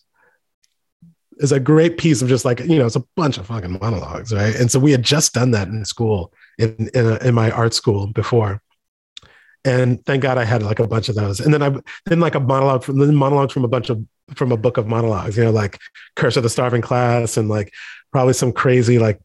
[1.38, 4.32] is a great piece of just like you know it's a bunch of fucking monologues
[4.32, 4.54] right?
[4.54, 7.74] And so we had just done that in school in in, a, in my art
[7.74, 8.60] school before.
[9.66, 11.40] And thank god i had like a bunch of those.
[11.40, 11.74] And then i
[12.06, 14.86] then like a monologue from the monologues from a bunch of from a book of
[14.86, 15.78] monologues you know like
[16.16, 17.72] curse of the starving class and like
[18.10, 19.20] probably some crazy like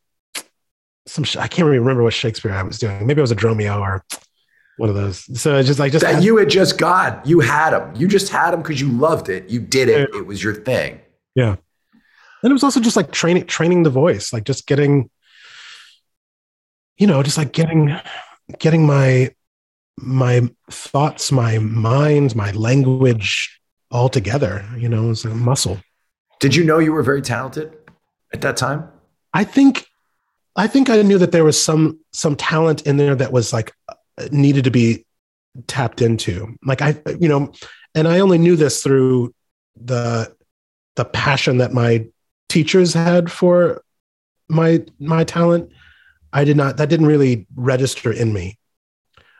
[1.08, 3.06] some i can't really remember what shakespeare i was doing.
[3.06, 4.04] Maybe it was a dromio or
[4.80, 5.39] one of those.
[5.39, 8.08] So it's just like just that had, you had just got you had them you
[8.08, 9.50] just had them because you loved it.
[9.50, 10.10] You did it.
[10.13, 11.02] It was your thing.
[11.36, 11.58] Yeah.
[12.41, 15.10] And it was also just like training training the voice, like just getting,
[16.97, 17.99] you know, just like getting
[18.60, 19.34] getting my
[19.97, 23.60] my thoughts, my mind, my language
[23.91, 24.65] all together.
[24.78, 25.80] You know, it's a muscle.
[26.39, 27.75] Did you know you were very talented
[28.34, 28.88] at that time?
[29.34, 29.86] I think
[30.56, 33.73] I think I knew that there was some some talent in there that was like
[34.32, 35.06] needed to be
[35.67, 36.56] tapped into.
[36.63, 37.52] Like I, you know,
[37.95, 39.34] and I only knew this through
[39.75, 40.34] the
[40.95, 42.08] the passion that my
[42.50, 43.84] teachers had for
[44.50, 45.72] my my talent.
[46.34, 46.78] I did not.
[46.78, 48.58] That didn't really register in me.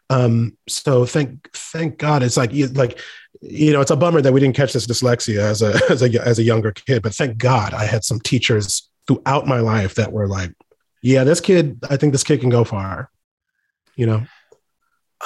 [0.10, 2.24] Um, so thank thank God.
[2.24, 3.00] It's like you like
[3.42, 6.26] you know, it's a bummer that we didn't catch this dyslexia as a as a
[6.26, 7.02] as a younger kid.
[7.02, 10.54] But thank God I had some teachers throughout my life that were like,
[11.02, 11.80] yeah, this kid.
[11.90, 13.10] I think this kid can go far.
[13.96, 14.26] You know.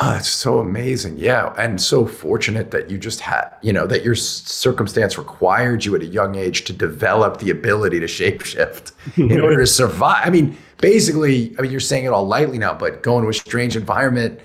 [0.02, 1.18] Oh, it's so amazing.
[1.20, 1.54] Yeah.
[1.56, 6.02] And so fortunate that you just had, you know, that your circumstance required you at
[6.02, 10.26] a young age to develop the ability to shapeshift in order to survive.
[10.26, 13.34] I mean, basically, I mean, you're saying it all lightly now, but going to a
[13.34, 14.40] strange environment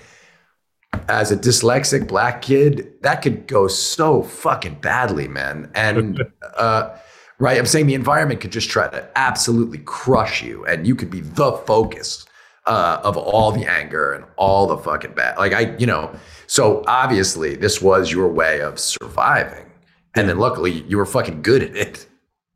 [1.09, 5.71] as a dyslexic black kid, that could go so fucking badly, man.
[5.75, 6.25] And,
[6.59, 6.95] uh,
[7.39, 11.11] right, I'm saying the environment could just try to absolutely crush you and you could
[11.11, 12.27] be the focus
[12.69, 15.39] uh, of all the anger and all the fucking bad.
[15.39, 16.15] Like I, you know,
[16.47, 19.67] so obviously this was your way of surviving,
[20.15, 22.07] and then luckily you were fucking good at it.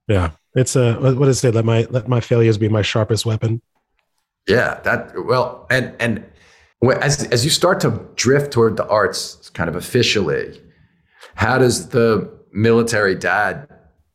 [0.06, 1.54] Yeah, it's a what is it?
[1.54, 3.62] Let my let my failures be my sharpest weapon.
[4.46, 6.24] Yeah, that well, and and
[7.00, 10.60] as as you start to drift toward the arts, kind of officially,
[11.36, 13.66] how does the military dad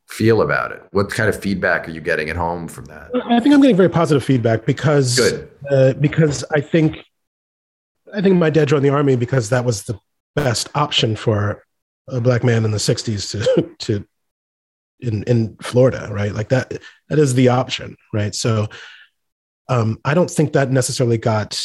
[0.08, 0.84] feel about it?
[0.92, 3.12] What kind of feedback are you getting at home from that?
[3.26, 5.20] I think I'm getting very positive feedback because
[5.72, 6.98] uh, because I think
[8.14, 10.00] I think my dad joined the army because that was the
[10.36, 11.64] best option for
[12.08, 14.06] a black man in the 60s to to
[15.00, 16.34] in in Florida, right?
[16.34, 16.74] Like that
[17.10, 18.34] that is the option, right?
[18.34, 18.68] So
[19.70, 21.62] um, I don't think that necessarily got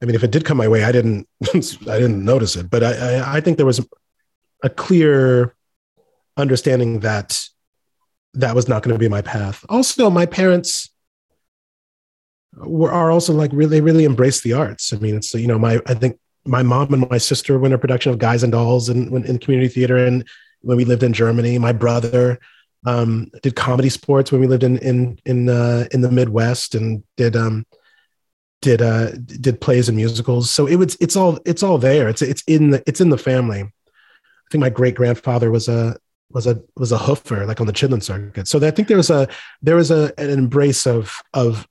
[0.00, 2.82] I mean, if it did come my way, I didn't I didn't notice it, but
[2.82, 3.86] I, I, I think there was
[4.62, 5.54] a clear
[6.38, 7.38] understanding that
[8.34, 9.64] that was not going to be my path.
[9.68, 10.90] Also, my parents
[12.56, 14.92] were are also like really really embrace the arts.
[14.92, 17.72] I mean, it's you know my I think my mom and my sister were in
[17.72, 20.26] a production of Guys and Dolls in, in community theater and
[20.62, 21.58] when we lived in Germany.
[21.58, 22.38] My brother
[22.86, 27.02] um, did comedy sports when we lived in in in uh, in the Midwest and
[27.16, 27.66] did um,
[28.62, 30.50] did uh, did plays and musicals.
[30.50, 32.08] So it was it's all it's all there.
[32.08, 33.60] It's it's in the it's in the family.
[33.60, 35.96] I think my great grandfather was a
[36.30, 38.48] was a was a hoofer like on the Chitlin circuit.
[38.48, 39.28] So I think there was a
[39.62, 41.66] there was a an embrace of of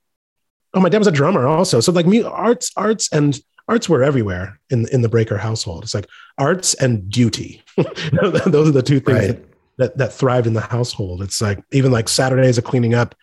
[0.74, 1.80] oh my dad was a drummer also.
[1.80, 5.84] So like me arts arts and arts were everywhere in in the Breaker household.
[5.84, 7.62] It's like arts and duty.
[7.76, 9.26] Those are the two things right.
[9.28, 9.44] that,
[9.78, 11.22] that that thrived in the household.
[11.22, 13.14] It's like even like Saturdays of cleaning up.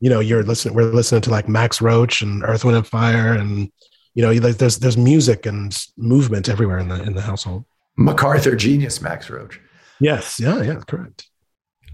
[0.00, 0.74] You know, you're listening.
[0.74, 3.72] We're listening to like Max Roach and Earth, Wind and Fire, and
[4.12, 7.64] you know, there's there's music and movement everywhere in the in the household.
[7.96, 9.58] MacArthur genius, Max Roach.
[10.00, 10.38] Yes.
[10.40, 10.62] Yeah.
[10.62, 10.80] Yeah.
[10.86, 11.28] Correct.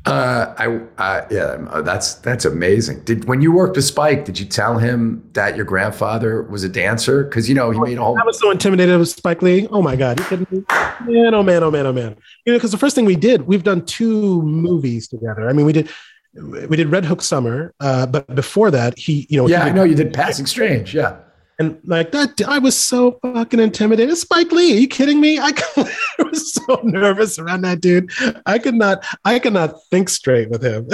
[0.05, 0.67] Uh, I,
[1.01, 3.05] uh, yeah, uh, that's that's amazing.
[3.05, 6.69] Did when you worked with Spike, did you tell him that your grandfather was a
[6.69, 7.23] dancer?
[7.23, 8.19] Because you know he made a whole.
[8.19, 9.69] I was so intimidated with Spike Lee.
[9.71, 10.19] Oh my god?
[10.31, 12.17] Man, oh man, oh man, oh man.
[12.45, 15.49] You know, because the first thing we did, we've done two movies together.
[15.49, 15.89] I mean, we did
[16.35, 19.75] we did Red Hook Summer, uh, but before that, he, you know, yeah, did, I
[19.75, 21.17] know you did Passing Strange, yeah.
[21.59, 24.17] And like that, I was so fucking intimidated.
[24.17, 25.39] Spike Lee, are you kidding me?
[25.39, 28.11] I, I was so nervous around that dude.
[28.47, 30.89] I could not, I could not think straight with him.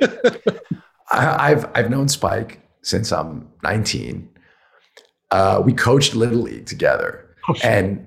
[1.10, 4.28] I, have I've known Spike since I'm 19.
[5.30, 7.70] Uh, we coached Little League together, oh, sure.
[7.70, 8.06] and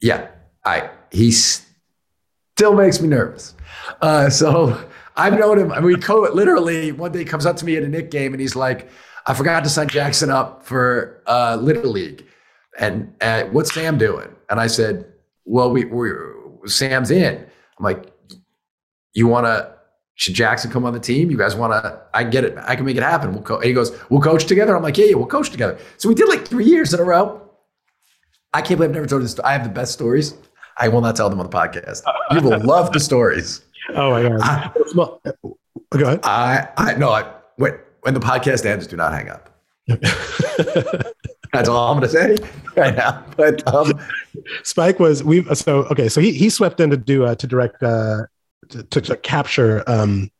[0.00, 0.28] yeah,
[0.64, 3.54] I he still makes me nervous.
[4.00, 4.78] Uh, so
[5.16, 5.72] I've known him.
[5.72, 8.10] I mean, we co literally one day he comes up to me at a Knick
[8.10, 8.90] game and he's like
[9.26, 12.26] I forgot to sign Jackson up for uh, Little League.
[12.78, 14.28] And uh, what's Sam doing?
[14.50, 15.06] And I said,
[15.44, 16.10] well, we, we
[16.66, 17.36] Sam's in.
[17.36, 18.12] I'm like,
[19.14, 19.74] you want to,
[20.14, 21.30] should Jackson come on the team?
[21.30, 22.56] You guys want to, I get it.
[22.58, 23.32] I can make it happen.
[23.32, 23.60] We'll co-.
[23.60, 24.76] he goes, we'll coach together.
[24.76, 25.78] I'm like, yeah, yeah, we'll coach together.
[25.96, 27.40] So we did like three years in a row.
[28.54, 29.38] I can't believe I've never told this.
[29.40, 30.34] I have the best stories.
[30.78, 32.02] I will not tell them on the podcast.
[32.32, 33.62] You will love the stories.
[33.90, 34.40] Oh my God.
[34.42, 34.70] I,
[35.98, 36.20] go ahead.
[36.22, 39.48] I, I, no, I, wait, when the podcast ends, do not hang up.
[41.52, 42.36] That's all I'm going to say
[42.76, 43.24] right now.
[43.36, 43.92] But um,
[44.62, 46.08] Spike was we so okay.
[46.08, 48.26] So he he swept in to do uh, to direct uh,
[48.68, 50.30] to, to, to capture um,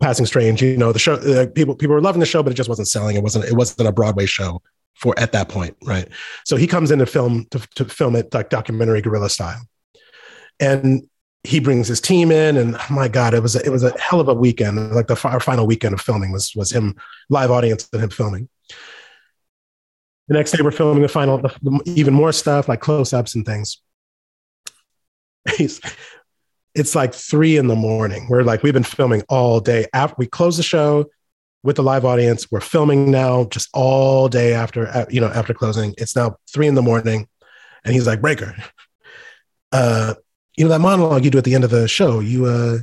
[0.00, 0.62] Passing Strange.
[0.62, 1.14] You know the show.
[1.14, 3.16] Uh, people people were loving the show, but it just wasn't selling.
[3.16, 4.60] It wasn't it wasn't a Broadway show
[4.94, 6.08] for at that point, right?
[6.44, 9.62] So he comes in to film to, to film it like documentary guerrilla style,
[10.60, 11.08] and
[11.44, 13.96] he brings his team in, and oh my God, it was a, it was a
[14.00, 14.92] hell of a weekend.
[14.92, 16.96] Like the our final weekend of filming was was him
[17.28, 18.48] live audience and him filming.
[20.28, 23.34] The next day, we're filming the final, the, the, even more stuff like close ups
[23.34, 23.82] and things.
[25.56, 25.82] He's,
[26.74, 28.26] it's like three in the morning.
[28.30, 29.86] We're like, we've been filming all day.
[29.92, 31.10] After we close the show
[31.62, 35.94] with the live audience, we're filming now just all day after, you know, after closing.
[35.98, 37.28] It's now three in the morning.
[37.84, 38.56] And he's like, Breaker,
[39.72, 40.14] uh,
[40.56, 42.78] you know, that monologue you do at the end of the show, you, uh,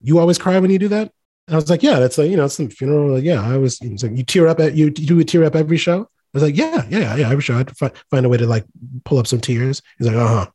[0.00, 1.12] you always cry when you do that?
[1.46, 3.14] And I was like, yeah, that's like, you know, it's some funeral.
[3.14, 5.76] Like, yeah, I was, like, you tear up at, you, do a tear up every
[5.76, 6.02] show?
[6.02, 7.54] I was like, yeah, yeah, yeah, every show.
[7.54, 8.64] I had to find, find a way to like
[9.04, 9.82] pull up some tears.
[9.98, 10.50] He's like, uh huh.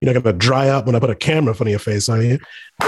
[0.00, 2.10] You're not to dry up when I put a camera in front of your face,
[2.10, 2.38] are you?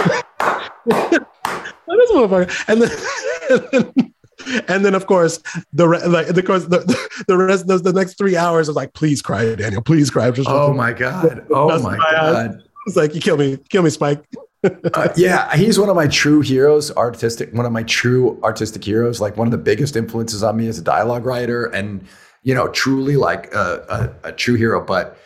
[2.69, 2.91] and then,
[3.49, 4.15] and then
[4.47, 5.41] of course
[5.73, 6.79] the re- like of course the,
[7.27, 9.83] the rest the, the next three hours is like please cry Daniel.
[9.83, 10.31] Please cry.
[10.31, 11.47] Just oh my god.
[11.51, 12.63] Oh my god.
[12.87, 14.25] It's like you kill me kill me Spike.
[14.95, 19.21] Uh, yeah he's one of my true heroes artistic one of my true artistic heroes.
[19.21, 22.07] Like one of the biggest influences on me as a dialogue writer and
[22.43, 24.85] you know truly like a, a, a true hero.
[24.85, 25.19] But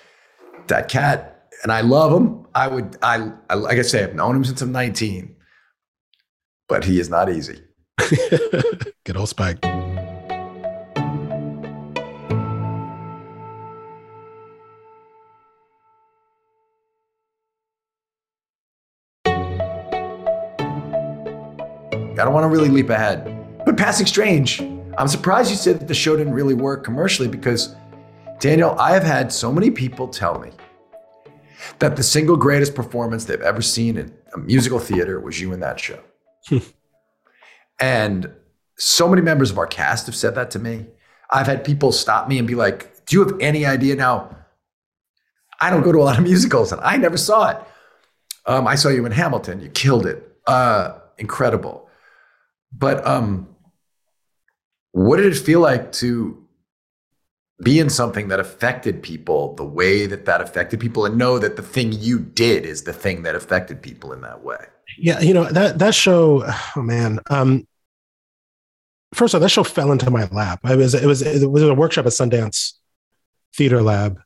[0.68, 2.46] that cat and I love him.
[2.54, 5.36] I would I, I like I say I've known him since I'm 19
[6.70, 7.60] but he is not easy
[9.04, 9.58] Good old Spike.
[22.20, 23.24] I don't want to really leap ahead.
[23.64, 24.60] But Passing Strange,
[24.98, 27.74] I'm surprised you said that the show didn't really work commercially because,
[28.40, 30.50] Daniel, I have had so many people tell me
[31.78, 35.60] that the single greatest performance they've ever seen in a musical theater was you in
[35.60, 36.00] that show.
[37.80, 38.30] And
[38.76, 40.86] so many members of our cast have said that to me.
[41.30, 44.36] I've had people stop me and be like, Do you have any idea now?
[45.60, 47.58] I don't go to a lot of musicals and I never saw it.
[48.46, 49.60] Um, I saw you in Hamilton.
[49.60, 50.26] You killed it.
[50.46, 51.88] Uh, incredible.
[52.72, 53.48] But um,
[54.92, 56.36] what did it feel like to
[57.62, 61.56] be in something that affected people the way that that affected people and know that
[61.56, 64.64] the thing you did is the thing that affected people in that way?
[64.98, 66.42] Yeah, you know, that that show,
[66.76, 67.20] oh man.
[67.28, 67.66] Um,
[69.14, 70.60] first of all, that show fell into my lap.
[70.64, 72.74] I was it was it was a workshop at Sundance
[73.54, 74.20] Theater Lab,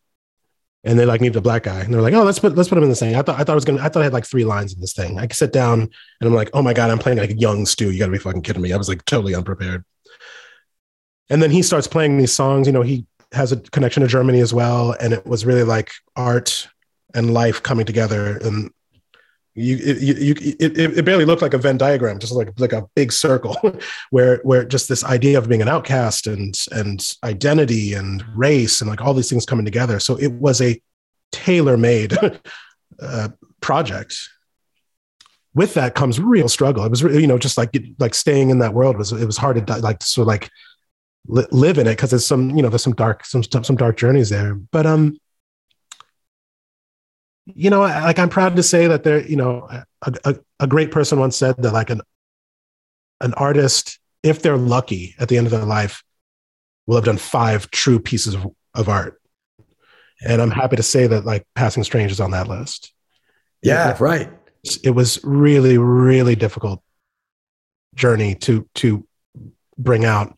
[0.85, 2.79] and they like needed a black guy, and they're like, "Oh, let's put let's put
[2.79, 4.13] him in the thing." I thought I thought I was gonna I thought I had
[4.13, 5.19] like three lines in this thing.
[5.19, 5.91] I could sit down, and
[6.29, 7.91] I'm like, "Oh my god, I'm playing like a young Stew.
[7.91, 9.85] You got to be fucking kidding me!" I was like totally unprepared.
[11.31, 12.67] And then he starts playing these songs.
[12.67, 15.91] You know, he has a connection to Germany as well, and it was really like
[16.17, 16.69] art
[17.15, 18.71] and life coming together, and
[19.57, 22.89] you, you, you it, it barely looked like a Venn diagram, just like like a
[22.97, 23.57] big circle,
[24.11, 28.91] where where just this idea of being an outcast and and identity and race and
[28.91, 30.01] like all these things coming together.
[30.01, 30.81] So it was a
[31.31, 32.17] tailor made
[33.01, 33.29] uh,
[33.61, 34.17] project.
[35.55, 36.85] With that comes real struggle.
[36.85, 39.65] It was you know just like like staying in that world was it was hard
[39.65, 40.51] to like sort of like
[41.27, 44.31] live in it because there's some you know there's some dark some some dark journeys
[44.31, 44.55] there.
[44.57, 45.17] But um
[47.47, 50.91] you know, like I'm proud to say that there, you know, a, a, a, great
[50.91, 52.01] person once said that like an
[53.21, 56.03] an artist, if they're lucky at the end of their life,
[56.87, 59.21] will have done five true pieces of, of art.
[60.27, 62.93] And I'm happy to say that like Passing Strange is on that list.
[63.63, 64.31] Yeah, it, right.
[64.83, 66.83] It was really, really difficult
[67.95, 69.07] journey to to
[69.77, 70.35] bring out,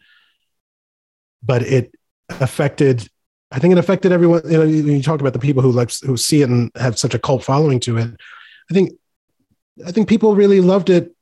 [1.42, 1.92] but it
[2.28, 3.08] affected
[3.50, 4.42] I think it affected everyone.
[4.44, 7.14] You know, you talk about the people who like who see it and have such
[7.14, 8.10] a cult following to it.
[8.70, 8.92] I think,
[9.86, 11.14] I think people really loved it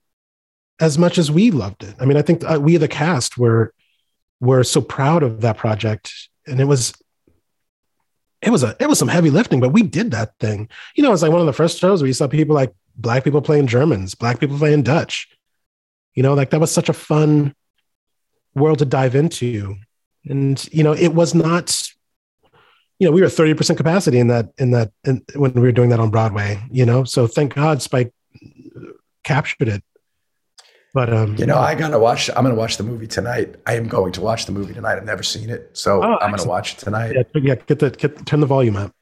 [0.80, 1.94] as much as we loved it.
[2.00, 3.74] I mean, I think uh, we the cast were
[4.40, 6.12] were so proud of that project,
[6.46, 6.94] and it was
[8.42, 10.68] it was a it was some heavy lifting, but we did that thing.
[10.94, 13.24] You know, it's like one of the first shows where you saw people like black
[13.24, 15.28] people playing Germans, black people playing Dutch.
[16.14, 17.54] You know, like that was such a fun
[18.54, 19.76] world to dive into.
[20.26, 21.76] And you know, it was not
[23.04, 25.90] you know, we were 30% capacity in that, in that, in, when we were doing
[25.90, 27.04] that on Broadway, you know?
[27.04, 28.14] So thank God Spike
[29.24, 29.84] captured it.
[30.94, 33.56] But, um, you know, I gotta watch, I'm gonna watch the movie tonight.
[33.66, 34.96] I am going to watch the movie tonight.
[34.96, 35.76] I've never seen it.
[35.76, 37.14] So oh, I'm gonna watch it tonight.
[37.14, 38.92] Yeah, yeah, get the, get, turn the volume up.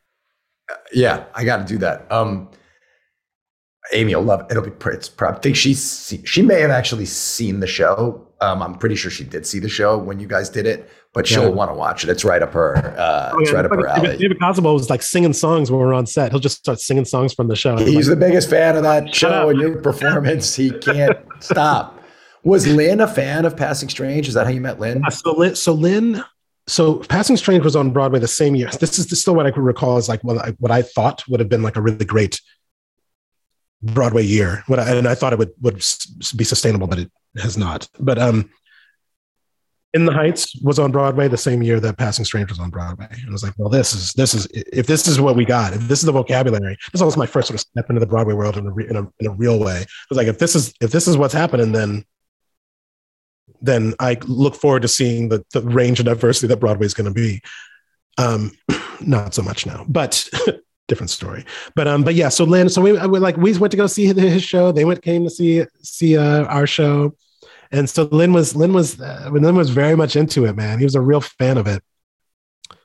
[0.68, 2.10] Uh, yeah, I gotta do that.
[2.10, 2.48] Um,
[3.92, 4.46] Amy will love it.
[4.50, 8.26] It'll be, it's probably, I think she's, she may have actually seen the show.
[8.40, 11.26] Um, I'm pretty sure she did see the show when you guys did it but
[11.26, 12.10] she'll want to watch it.
[12.10, 12.76] It's right up her.
[12.76, 13.42] Uh, oh, yeah.
[13.42, 14.16] It's right up her alley.
[14.16, 16.32] David Cosmo was like singing songs when we are on set.
[16.32, 17.76] He'll just start singing songs from the show.
[17.76, 20.54] He's like, the biggest fan of that show and your performance.
[20.56, 22.02] He can't stop.
[22.44, 24.26] Was Lin a fan of Passing Strange?
[24.26, 25.02] Is that how you met Lin?
[25.10, 26.24] so Lin, so Lin,
[26.66, 28.70] so Passing Strange was on Broadway the same year.
[28.80, 31.40] This is still what I could recall as like what I, what I thought would
[31.40, 32.40] have been like a really great
[33.82, 34.62] Broadway year.
[34.66, 35.74] What I, and I thought it would would
[36.36, 37.88] be sustainable, but it has not.
[37.98, 38.50] But um,
[39.94, 43.08] in the Heights was on Broadway the same year that Passing Strange was on Broadway,
[43.10, 45.74] and I was like, well, this is this is if this is what we got,
[45.74, 48.34] if this is the vocabulary, this was my first sort of step into the Broadway
[48.34, 49.78] world in a, in a, in a real way.
[49.78, 52.04] I was like, if this is if this is what's happening, then
[53.60, 57.12] then I look forward to seeing the, the range of diversity that Broadway is going
[57.12, 57.40] to be.
[58.18, 58.52] Um,
[59.00, 60.28] not so much now, but
[60.88, 61.44] different story.
[61.74, 62.28] But um, but yeah.
[62.28, 64.72] So Lin, so we, we like we went to go see his show.
[64.72, 67.14] They went came to see see uh, our show,
[67.70, 70.56] and so Lin was Lin was uh, Lin was very much into it.
[70.56, 71.82] Man, he was a real fan of it.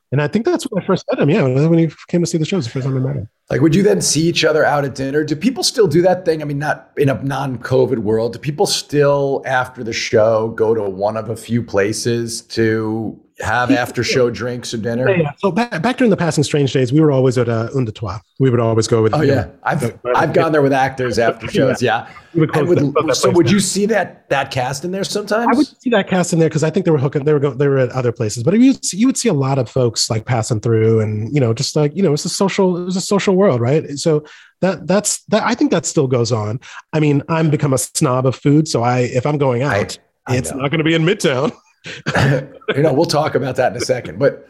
[0.10, 1.30] And I think that's when I first met him.
[1.30, 3.30] Yeah, when he came to see the shows, the first time I met him.
[3.50, 5.26] Like, would you then see each other out at dinner?
[5.26, 6.42] Do people still do that thing?
[6.42, 8.32] I mean, not in a non-COVID world.
[8.34, 13.72] Do people still, after the show, go to one of a few places to have
[13.72, 15.10] after show drinks or dinner?
[15.10, 15.32] Yeah, yeah.
[15.38, 17.92] So back, back during the passing strange days, we were always at uh, Un Deux
[17.92, 18.20] Trois.
[18.40, 19.14] We would always go with.
[19.14, 21.82] Oh yeah, I've I've gone there with actors after shows.
[21.82, 22.08] Yeah.
[22.08, 22.14] yeah.
[22.38, 25.48] Would, so would you see that that cast in there sometimes?
[25.52, 27.24] I would see that cast in there because I think they were hooking.
[27.24, 27.58] They were going.
[27.58, 30.26] They were at other places, but you you would see a lot of folks like
[30.26, 32.78] passing through, and you know, just like you know, it's a social.
[32.78, 33.90] It was a social world, right?
[33.98, 34.24] So
[34.62, 35.44] that that's that.
[35.44, 36.60] I think that still goes on.
[36.94, 40.34] I mean, I'm become a snob of food, so I if I'm going out, I,
[40.34, 40.58] I it's know.
[40.58, 41.56] not going to be in Midtown.
[41.86, 44.20] You know, we'll talk about that in a second.
[44.20, 44.48] But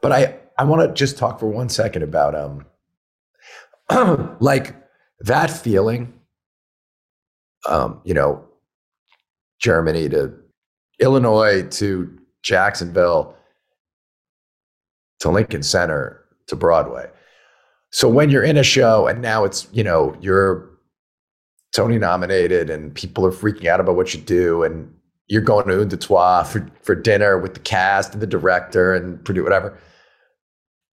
[0.00, 2.66] but I I want to just talk for one second about um
[4.40, 4.74] like
[5.20, 6.14] that feeling.
[7.68, 8.44] Um, you know,
[9.58, 10.34] Germany to
[11.00, 13.34] Illinois to Jacksonville
[15.20, 17.10] to Lincoln Center to Broadway.
[17.90, 20.70] So when you're in a show and now it's, you know, you're
[21.74, 24.94] Tony nominated and people are freaking out about what you do and
[25.28, 29.24] you're going to Deux Trois for, for dinner with the cast and the director and
[29.24, 29.78] produce whatever.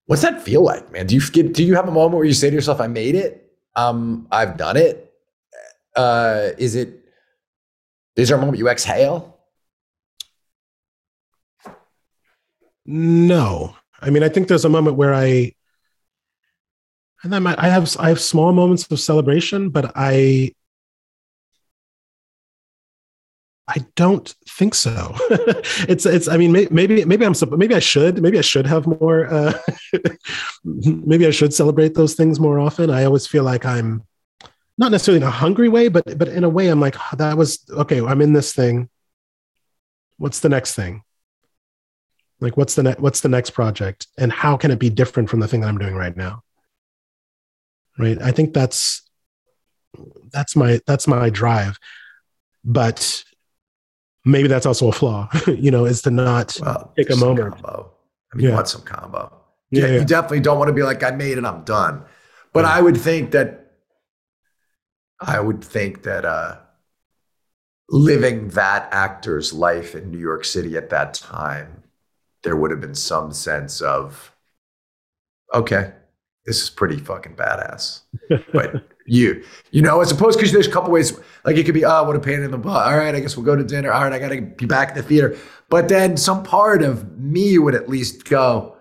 [0.05, 1.07] What's that feel like, man?
[1.07, 3.15] Do you get, do you have a moment where you say to yourself, I made
[3.15, 3.51] it?
[3.75, 5.13] Um, I've done it.
[5.95, 7.05] Uh, is it,
[8.15, 9.37] is there a moment you exhale?
[12.85, 13.75] No.
[14.01, 15.53] I mean, I think there's a moment where I,
[17.23, 20.53] and I might, I have, I have small moments of celebration, but I,
[23.67, 25.15] I don't think so.
[25.87, 26.27] it's it's.
[26.27, 29.25] I mean, maybe maybe I'm maybe I should maybe I should have more.
[29.33, 29.53] Uh,
[30.63, 32.89] maybe I should celebrate those things more often.
[32.89, 34.03] I always feel like I'm
[34.77, 37.63] not necessarily in a hungry way, but but in a way, I'm like that was
[37.69, 38.01] okay.
[38.01, 38.89] I'm in this thing.
[40.17, 41.03] What's the next thing?
[42.41, 45.39] Like what's the ne- what's the next project, and how can it be different from
[45.39, 46.43] the thing that I'm doing right now?
[47.97, 48.21] Right.
[48.21, 49.09] I think that's
[50.31, 51.77] that's my that's my drive,
[52.65, 53.23] but
[54.25, 57.53] maybe that's also a flaw, you know, is to not well, take a moment.
[57.55, 57.91] Combo.
[58.31, 58.49] I mean, yeah.
[58.49, 59.31] you want some combo.
[59.71, 62.03] Yeah, yeah, you definitely don't want to be like, I made it, I'm done.
[62.51, 62.73] But yeah.
[62.73, 63.71] I would think that,
[65.19, 66.57] I would think that uh,
[67.89, 71.83] living that actor's life in New York City at that time,
[72.43, 74.31] there would have been some sense of,
[75.53, 75.93] okay,
[76.45, 78.01] this is pretty fucking badass.
[78.53, 81.17] but you, you know, as opposed because there's a couple ways.
[81.45, 82.87] Like it could be, oh, what a pain in the butt.
[82.87, 83.91] All right, I guess we'll go to dinner.
[83.91, 85.37] All right, I got to be back in the theater.
[85.69, 88.77] But then some part of me would at least go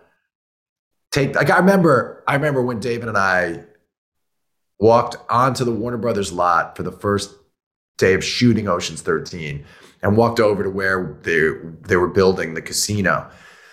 [1.10, 1.34] take.
[1.34, 3.64] Like I remember, I remember when David and I
[4.78, 7.34] walked onto the Warner Brothers lot for the first
[7.98, 9.64] day of shooting Ocean's 13
[10.02, 11.50] and walked over to where they
[11.82, 13.30] they were building the casino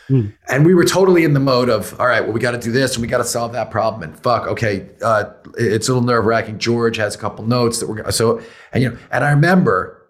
[0.09, 0.33] Mm.
[0.47, 2.71] And we were totally in the mode of, all right, well, we got to do
[2.71, 4.03] this and we got to solve that problem.
[4.03, 6.57] And fuck, okay, uh, it's a little nerve wracking.
[6.57, 8.41] George has a couple notes that we're going so,
[8.73, 10.09] and you know, and I remember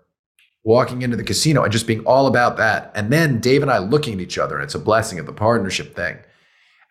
[0.64, 2.92] walking into the casino and just being all about that.
[2.96, 5.34] And then Dave and I looking at each other, and it's a blessing of the
[5.34, 6.18] partnership thing.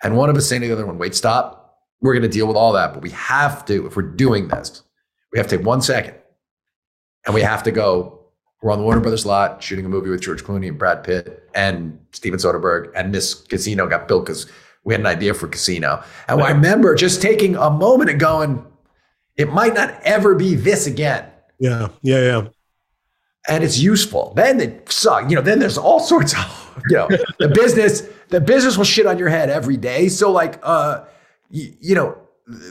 [0.03, 1.79] And one of us saying to the other one, wait, stop.
[2.01, 4.83] We're going to deal with all that, but we have to, if we're doing this,
[5.33, 6.15] we have to take one second
[7.27, 8.18] and we have to go
[8.63, 11.49] we're on the Warner Brothers lot shooting a movie with George Clooney and Brad Pitt
[11.55, 14.51] and Steven Soderbergh, and this casino got built because
[14.85, 16.03] we had an idea for casino.
[16.29, 18.65] And I remember just taking a moment and going,
[19.37, 21.31] it might not ever be this again.
[21.61, 22.49] Yeah, yeah, yeah.
[23.49, 24.33] And it's useful.
[24.35, 25.31] Then it sucks.
[25.31, 29.07] You know, then there's all sorts of, you know, the business, the business will shit
[29.07, 30.09] on your head every day.
[30.09, 31.05] So like, uh,
[31.51, 32.19] you, you know,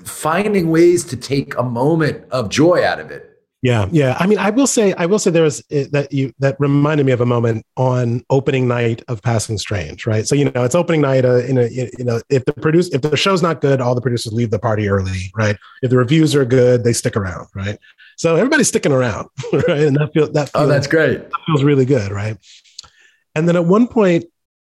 [0.04, 4.16] finding ways to take a moment of joy out of it yeah, yeah.
[4.20, 7.08] I mean, I will say, I will say, there was eh, that you that reminded
[7.08, 10.28] me of a moment on opening night of Passing Strange, right?
[10.28, 11.26] So you know, it's opening night.
[11.26, 14.02] Uh, in a you know, if the produce if the show's not good, all the
[14.02, 15.58] producers leave the party early, right?
[15.82, 17.80] If the reviews are good, they stick around, right?
[18.18, 19.88] So everybody's sticking around, right?
[19.88, 21.18] And that feels that feels, oh, that's great.
[21.18, 22.38] That feels really good, right?
[23.34, 24.26] And then at one point,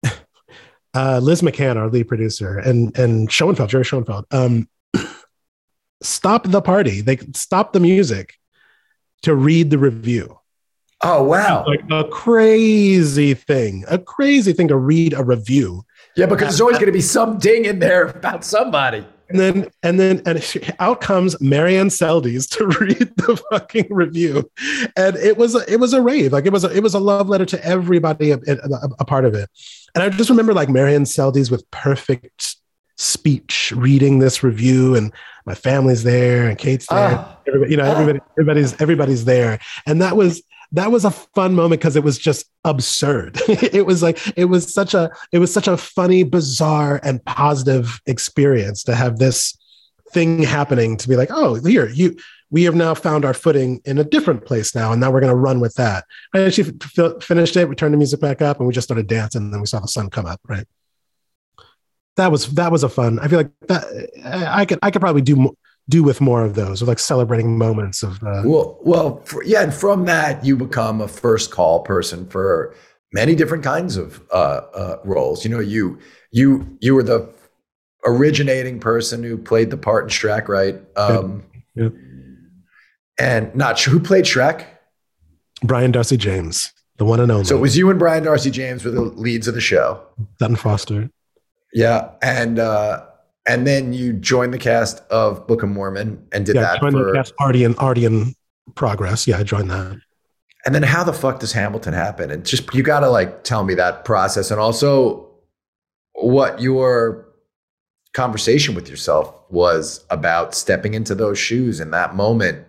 [0.93, 4.69] uh, Liz McCann, our lead producer, and and Schoenfeld, Jerry Schoenfeld, um,
[6.01, 7.01] stop the party.
[7.01, 8.38] They stop the music
[9.23, 10.39] to read the review.
[11.01, 11.63] Oh wow!
[11.65, 15.85] Like a crazy thing, a crazy thing to read a review.
[16.17, 19.05] Yeah, because there's always going to be some ding in there about somebody.
[19.29, 24.49] And then, and then, and out comes Marianne Seldes to read the fucking review,
[24.97, 26.33] and it was a, it was a rave.
[26.33, 29.25] Like it was a, it was a love letter to everybody, a, a, a part
[29.25, 29.49] of it.
[29.95, 32.57] And I just remember like Marianne Seldes with perfect
[32.99, 35.11] speech reading this review, and
[35.45, 37.17] my family's there, and Kate's there.
[37.17, 37.37] Oh.
[37.47, 37.91] Everybody, you know, ah.
[37.91, 40.43] everybody, everybody's everybody's there, and that was
[40.73, 43.39] that was a fun moment because it was just absurd.
[43.47, 47.99] it was like it was such a it was such a funny, bizarre, and positive
[48.05, 49.57] experience to have this
[50.11, 52.17] thing happening to be like, oh, here you
[52.51, 55.31] we have now found our footing in a different place now, and now we're going
[55.31, 56.05] to run with that.
[56.33, 57.69] And she f- finished it.
[57.69, 59.43] We turned the music back up, and we just started dancing.
[59.43, 60.41] And then we saw the sun come up.
[60.47, 60.65] Right.
[62.19, 63.17] That was that was a fun.
[63.19, 63.85] I feel like that
[64.25, 65.53] I could I could probably do more
[65.87, 68.21] do with more of those, or like celebrating moments of.
[68.21, 72.75] Uh, well, well, for, yeah, and from that you become a first call person for
[73.13, 75.45] many different kinds of uh, uh, roles.
[75.45, 75.97] You know, you
[76.31, 77.33] you you were the
[78.05, 80.75] originating person who played the part in Shrek, right?
[80.97, 81.93] Um, yep.
[81.93, 81.93] Yep.
[83.17, 84.65] And not sure who played Shrek.
[85.63, 87.45] Brian Darcy James, the one and only.
[87.45, 90.01] So it was you and Brian Darcy James were the leads of the show.
[90.37, 91.09] Sutton Foster.
[91.73, 93.05] Yeah, and uh,
[93.47, 96.81] and then you joined the cast of Book of Mormon and did yeah, that.
[96.81, 98.33] Joined for, the cast already in already in
[98.75, 99.27] progress.
[99.27, 99.99] Yeah, I joined that.
[100.65, 102.31] And then how the fuck does Hamilton happen?
[102.31, 105.29] And just you got to like tell me that process, and also
[106.13, 107.29] what your
[108.13, 112.65] conversation with yourself was about stepping into those shoes in that moment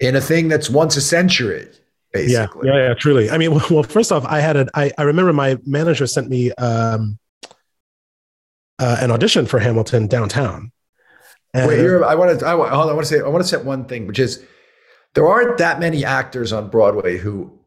[0.00, 1.66] in a thing that's once a century
[2.12, 5.04] basically yeah yeah, yeah truly i mean well first off i had a I, I
[5.04, 7.18] remember my manager sent me um
[8.78, 10.72] uh, an audition for Hamilton downtown.
[11.54, 12.46] And Wait, here I want to.
[12.46, 13.20] I, hold on, I want to say.
[13.20, 14.42] I want to set one thing, which is
[15.14, 17.58] there aren't that many actors on Broadway who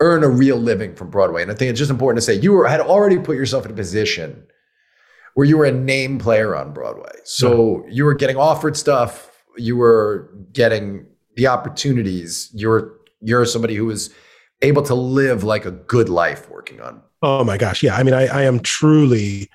[0.00, 2.52] earn a real living from Broadway, and I think it's just important to say you
[2.52, 4.46] were had already put yourself in a position
[5.34, 7.92] where you were a name player on Broadway, so yeah.
[7.94, 11.06] you were getting offered stuff, you were getting
[11.36, 12.50] the opportunities.
[12.52, 14.12] You're you're somebody who was
[14.62, 17.02] able to live like a good life working on.
[17.22, 17.94] Oh my gosh, yeah.
[17.94, 19.48] I mean, I, I am truly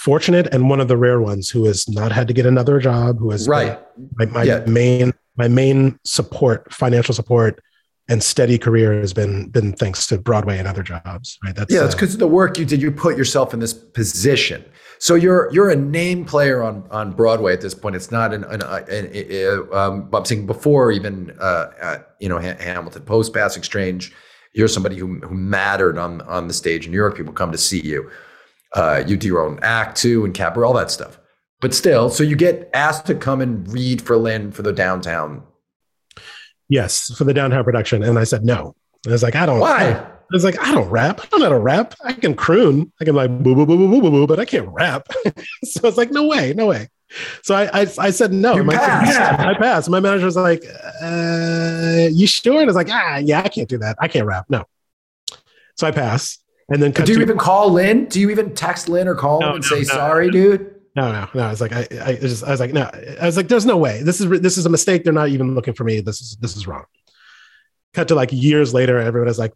[0.00, 3.18] fortunate and one of the rare ones who has not had to get another job,
[3.18, 3.78] who has right.
[4.14, 4.64] my, my yeah.
[4.66, 7.62] main my main support, financial support
[8.08, 11.38] and steady career has been been thanks to Broadway and other jobs.
[11.44, 11.54] Right.
[11.54, 12.80] That's yeah, it's because uh, of the work you did.
[12.80, 14.64] You put yourself in this position.
[14.98, 17.94] So you're you're a name player on on Broadway at this point.
[17.94, 23.02] It's not an, an, an, an um, I'm saying before even uh, you know Hamilton
[23.02, 24.12] post Passing Strange.
[24.54, 27.16] You're somebody who who mattered on on the stage in New York.
[27.16, 28.10] People come to see you.
[28.74, 31.18] Uh, you do your own act too and cabaret, all that stuff.
[31.60, 35.42] But still, so you get asked to come and read for Lin for the downtown.
[36.68, 38.74] Yes, for the downtown production, and I said no.
[39.06, 39.60] I was like, I don't.
[39.60, 39.92] Why?
[39.92, 41.20] I was like, I don't rap.
[41.20, 41.94] I don't know how to rap.
[42.04, 42.92] I can croon.
[43.00, 45.08] I can like boo boo boo boo boo boo boo, but I can't rap.
[45.64, 46.88] so it's like, no way, no way.
[47.42, 48.54] So I I, I said no.
[48.54, 49.40] You My, passed.
[49.40, 49.90] I passed.
[49.90, 50.62] My manager was like,
[51.02, 53.96] uh, "You sure?" And I was like, "Ah, yeah, I can't do that.
[54.00, 54.46] I can't rap.
[54.48, 54.64] No."
[55.76, 56.38] So I pass.
[56.70, 58.04] And then do you even call Lin?
[58.06, 60.80] Do you even text Lin or call no, him and no, say no, sorry, dude?
[60.94, 61.42] No, no, no.
[61.42, 62.88] I was like, I, I just, I was like, no.
[63.20, 64.02] I was like, there's no way.
[64.02, 65.02] This is this is a mistake.
[65.02, 66.00] They're not even looking for me.
[66.00, 66.84] This is this is wrong.
[67.92, 69.52] Cut to like years later, everybody's like,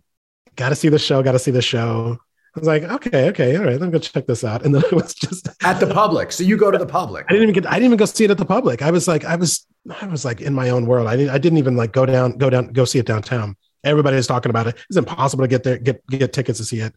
[0.57, 1.23] got to see the show.
[1.23, 2.19] Got to see the show.
[2.57, 4.65] I was like, okay, okay, all right, let me go check this out.
[4.65, 6.31] And then it was just at the public.
[6.31, 7.27] So you go to the public.
[7.29, 7.67] I didn't even get.
[7.67, 8.83] I didn't even go see it at the public.
[8.83, 9.67] I was like, I was,
[10.01, 11.07] I was like in my own world.
[11.07, 11.31] I didn't.
[11.31, 13.57] I didn't even like go down, go down, go see it downtown.
[13.85, 14.77] Everybody is talking about it.
[14.89, 16.95] It's impossible to get there, get get tickets to see it.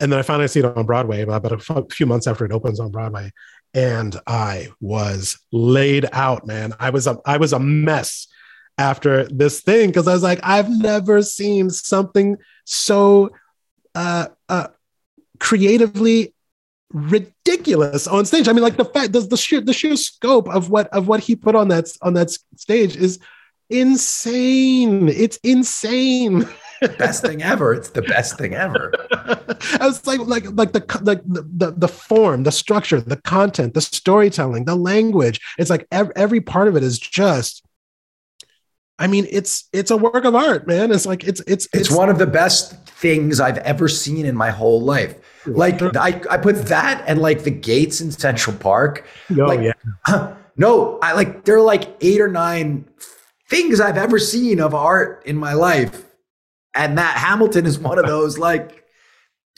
[0.00, 2.80] And then I finally see it on Broadway about a few months after it opens
[2.80, 3.32] on Broadway.
[3.72, 6.74] And I was laid out, man.
[6.78, 8.26] I was a, I was a mess
[8.78, 13.30] after this thing because I was like, I've never seen something so
[13.94, 14.68] uh, uh,
[15.40, 16.34] creatively
[16.90, 18.48] ridiculous on stage.
[18.48, 21.20] I mean, like the fact, the, the sheer the sheer scope of what of what
[21.20, 23.18] he put on that on that stage is
[23.70, 25.08] insane.
[25.08, 26.48] It's insane.
[26.98, 27.74] best thing ever.
[27.74, 28.92] It's the best thing ever.
[29.80, 33.74] I was like, like, like the like the, the the form, the structure, the content,
[33.74, 35.40] the storytelling, the language.
[35.58, 37.62] It's like every, every part of it is just.
[38.98, 40.90] I mean, it's it's a work of art, man.
[40.90, 44.34] It's like it's it's it's, it's one of the best things I've ever seen in
[44.34, 45.16] my whole life.
[45.46, 49.06] Like I, I put that and like the gates in Central Park.
[49.30, 50.36] Oh like, yeah.
[50.56, 52.86] no, I like there are like eight or nine
[53.48, 56.06] things I've ever seen of art in my life
[56.76, 58.84] and that Hamilton is one of those like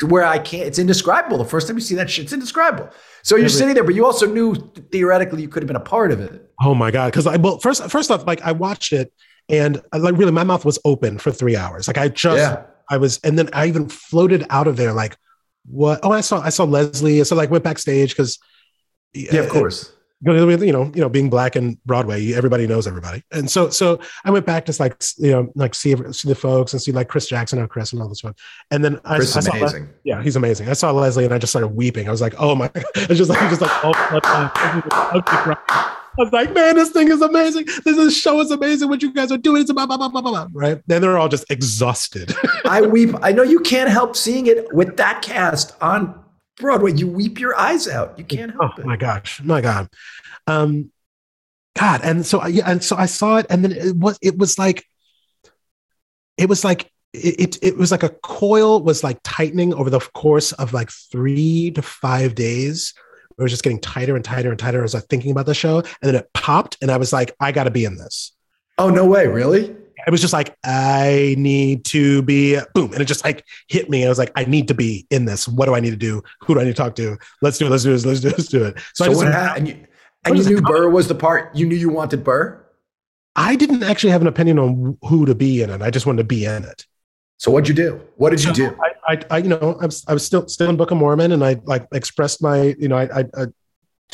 [0.06, 0.66] where I can't.
[0.66, 1.38] It's indescribable.
[1.38, 2.90] The first time you see that shit, it's indescribable.
[3.22, 4.54] So you're sitting there, but you also knew
[4.92, 6.50] theoretically you could have been a part of it.
[6.60, 7.10] Oh my god!
[7.10, 9.12] Because I well, first first off, like I watched it,
[9.48, 11.88] and I, like really, my mouth was open for three hours.
[11.88, 12.62] Like I just, Yeah.
[12.88, 14.92] I was, and then I even floated out of there.
[14.92, 15.16] Like
[15.66, 16.00] what?
[16.04, 17.22] Oh, I saw I saw Leslie.
[17.24, 18.38] So like went backstage because
[19.12, 19.92] Yeah, of uh, course.
[20.20, 23.70] You know, you know, you know, being black and Broadway, everybody knows everybody, and so
[23.70, 26.92] so I went back to like you know like see see the folks and see
[26.92, 28.34] like Chris Jackson, oh Chris, and all this stuff,
[28.70, 29.88] and then I, I is saw amazing.
[30.04, 30.68] yeah, he's amazing.
[30.68, 32.08] I saw Leslie and I just started weeping.
[32.08, 36.32] I was like, oh my, I was just like, just like, oh, my I was
[36.32, 37.66] like, man, this thing is amazing.
[37.84, 38.88] This, show is amazing.
[38.88, 40.48] What you guys are doing is blah, blah, blah, blah, blah, blah.
[40.52, 40.82] right.
[40.88, 42.34] Then they're all just exhausted.
[42.64, 43.14] I weep.
[43.22, 46.20] I know you can't help seeing it with that cast on
[46.58, 46.92] Broadway.
[46.92, 48.18] You weep your eyes out.
[48.18, 48.86] You can't oh help it.
[48.86, 49.88] my gosh, my God,
[50.46, 50.90] um,
[51.76, 54.58] God, and so yeah, and so I saw it, and then it was it was
[54.58, 54.84] like,
[56.36, 60.00] it was like it, it it was like a coil was like tightening over the
[60.00, 62.94] course of like three to five days.
[63.38, 65.54] It was just getting tighter and tighter and tighter as I was thinking about the
[65.54, 68.32] show, and then it popped, and I was like, I got to be in this.
[68.78, 69.26] Oh no way!
[69.26, 69.76] Really?
[70.08, 74.06] It was just like I need to be boom, and it just like hit me.
[74.06, 75.46] I was like, I need to be in this.
[75.46, 76.22] What do I need to do?
[76.40, 77.18] Who do I need to talk to?
[77.42, 77.68] Let's do it.
[77.68, 78.06] Let's do it.
[78.06, 78.38] Let's do it.
[78.38, 78.78] Let's do it.
[78.94, 79.68] So, I just what happened?
[79.68, 79.86] And you,
[80.24, 80.62] and you knew?
[80.62, 81.54] Burr was the part.
[81.54, 82.64] You knew you wanted Burr.
[83.36, 85.82] I didn't actually have an opinion on who to be in it.
[85.82, 86.86] I just wanted to be in it.
[87.36, 88.00] So what'd you do?
[88.16, 88.76] What did you do?
[88.82, 91.32] I, I, I you know, I was, I was still still in Book of Mormon,
[91.32, 93.46] and I like expressed my, you know, I, I,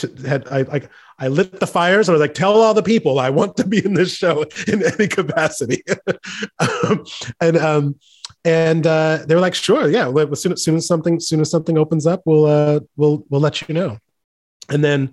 [0.03, 2.09] I t- had, I like, I lit the fires.
[2.09, 4.83] I was like, tell all the people I want to be in this show in
[4.83, 5.83] any capacity,
[6.59, 7.05] um,
[7.41, 7.97] and um,
[8.45, 10.11] and uh, they were like, sure, yeah.
[10.11, 13.41] As soon as soon as something, soon as something opens up, we'll uh, we'll we'll
[13.41, 13.99] let you know.
[14.69, 15.13] And then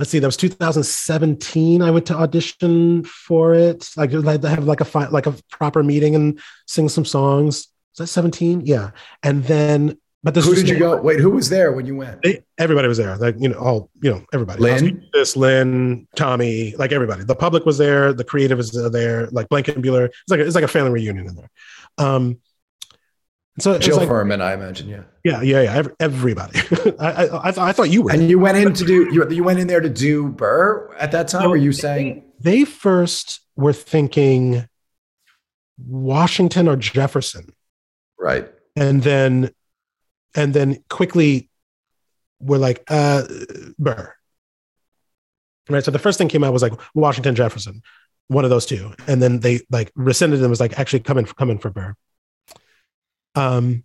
[0.00, 1.82] let's see, that was 2017.
[1.82, 3.88] I went to audition for it.
[3.96, 7.68] Like I have like a fi- like a proper meeting and sing some songs.
[7.94, 8.62] Is that 17?
[8.64, 8.92] Yeah.
[9.22, 11.00] And then, but this Who did you go?
[11.00, 12.22] Wait, who was there when you went?
[12.22, 13.16] They, everybody was there.
[13.16, 14.60] Like you know, all you know, everybody.
[14.60, 15.08] Lin?
[15.14, 17.24] this Lin, Tommy, like everybody.
[17.24, 18.12] The public was there.
[18.12, 19.28] The creative was there.
[19.28, 20.06] Like Blankenbuehler.
[20.06, 21.50] It's like a, it's like a family reunion in there.
[21.98, 22.38] Um,
[23.58, 24.88] so Jill like, Furman, I imagine.
[24.88, 25.02] Yeah.
[25.24, 25.74] yeah, yeah, yeah.
[25.74, 26.60] ev- Everybody.
[27.00, 28.12] I, I, I, I thought you were.
[28.12, 29.12] And you went in to do.
[29.12, 31.42] You, you went in there to do Burr at that time.
[31.42, 32.24] No, were you saying?
[32.40, 34.66] they first were thinking
[35.78, 37.52] Washington or Jefferson,
[38.18, 38.48] Right.
[38.76, 39.50] and then
[40.34, 41.48] and then quickly
[42.40, 43.22] were like uh
[43.78, 44.14] Burr.
[45.68, 45.84] Right.
[45.84, 47.82] So the first thing came out was like Washington Jefferson,
[48.28, 51.26] one of those two, and then they like rescinded them was like actually come in
[51.26, 51.94] come in for Burr.
[53.36, 53.84] Um,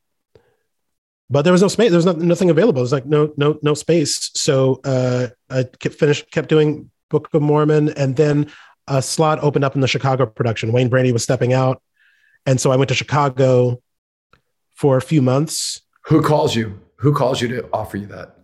[1.30, 1.90] but there was no space.
[1.90, 2.80] There was not, nothing available.
[2.80, 4.32] It was like no no no space.
[4.34, 8.52] So uh, I kept finished kept doing Book of Mormon, and then
[8.88, 10.72] a slot opened up in the Chicago production.
[10.72, 11.82] Wayne Brady was stepping out,
[12.46, 13.82] and so I went to Chicago
[14.76, 15.82] for a few months.
[16.08, 16.80] Who calls you?
[16.98, 18.38] Who calls you to offer you that?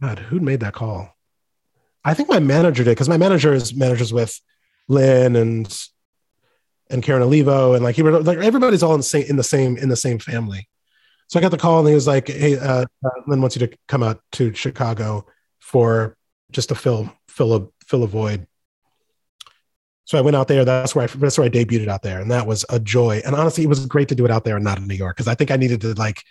[0.00, 1.16] God, who made that call?
[2.04, 4.40] I think my manager did because my manager is managers with
[4.88, 5.88] Lin and
[6.90, 9.76] and Karen Olivo and like he like everybody's all in the same in the same
[9.76, 10.68] in the same family.
[11.26, 13.66] So I got the call and he was like, "Hey, uh, uh, Lin wants you
[13.66, 15.26] to come out to Chicago
[15.58, 16.16] for
[16.52, 18.46] just to fill fill a fill a void."
[20.04, 20.64] So I went out there.
[20.64, 23.20] That's where I that's where I debuted out there, and that was a joy.
[23.26, 25.16] And honestly, it was great to do it out there and not in New York
[25.16, 26.22] because I think I needed to like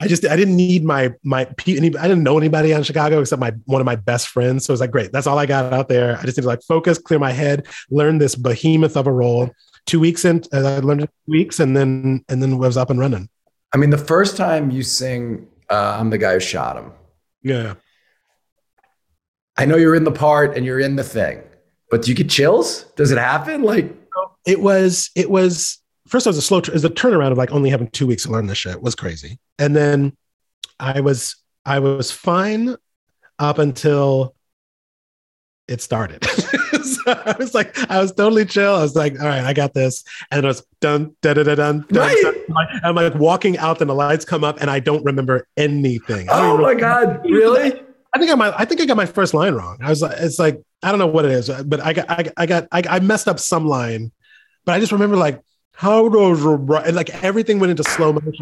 [0.00, 3.40] I just I didn't need my my any I didn't know anybody on Chicago except
[3.40, 4.66] my one of my best friends.
[4.66, 5.12] So it was like great.
[5.12, 6.18] That's all I got out there.
[6.18, 9.50] I just need to like focus, clear my head, learn this behemoth of a role.
[9.86, 12.90] Two weeks in, uh, I learned it two weeks, and then and then was up
[12.90, 13.28] and running.
[13.72, 16.92] I mean, the first time you sing, uh, "I'm the guy who shot him."
[17.42, 17.74] Yeah,
[19.56, 21.42] I know you're in the part and you're in the thing,
[21.90, 22.84] but do you get chills?
[22.96, 23.62] Does it happen?
[23.62, 23.94] Like,
[24.46, 25.78] it was it was
[26.14, 26.26] first.
[26.26, 26.60] It was a slow.
[26.72, 29.38] Was a turnaround of like only having two weeks to learn this shit was crazy,
[29.58, 30.16] and then
[30.78, 31.36] I was
[31.66, 32.76] I was fine
[33.38, 34.34] up until
[35.66, 36.24] it started.
[36.24, 38.74] so I was like, I was totally chill.
[38.76, 40.04] I was like, all right, I got this.
[40.30, 41.84] And it was done, da da da dun.
[41.90, 42.16] Right.
[42.22, 42.34] dun.
[42.84, 46.28] I'm like walking out, and the lights come up, and I don't remember anything.
[46.30, 47.82] Oh my remember- god, really?
[48.14, 48.54] I think I might.
[48.56, 49.78] I think I got my first line wrong.
[49.82, 52.22] I was like, it's like I don't know what it is, but I got, I,
[52.22, 54.12] got- I got, I, I messed up some line,
[54.64, 55.40] but I just remember like
[55.74, 58.32] how does and like everything went into slow motion.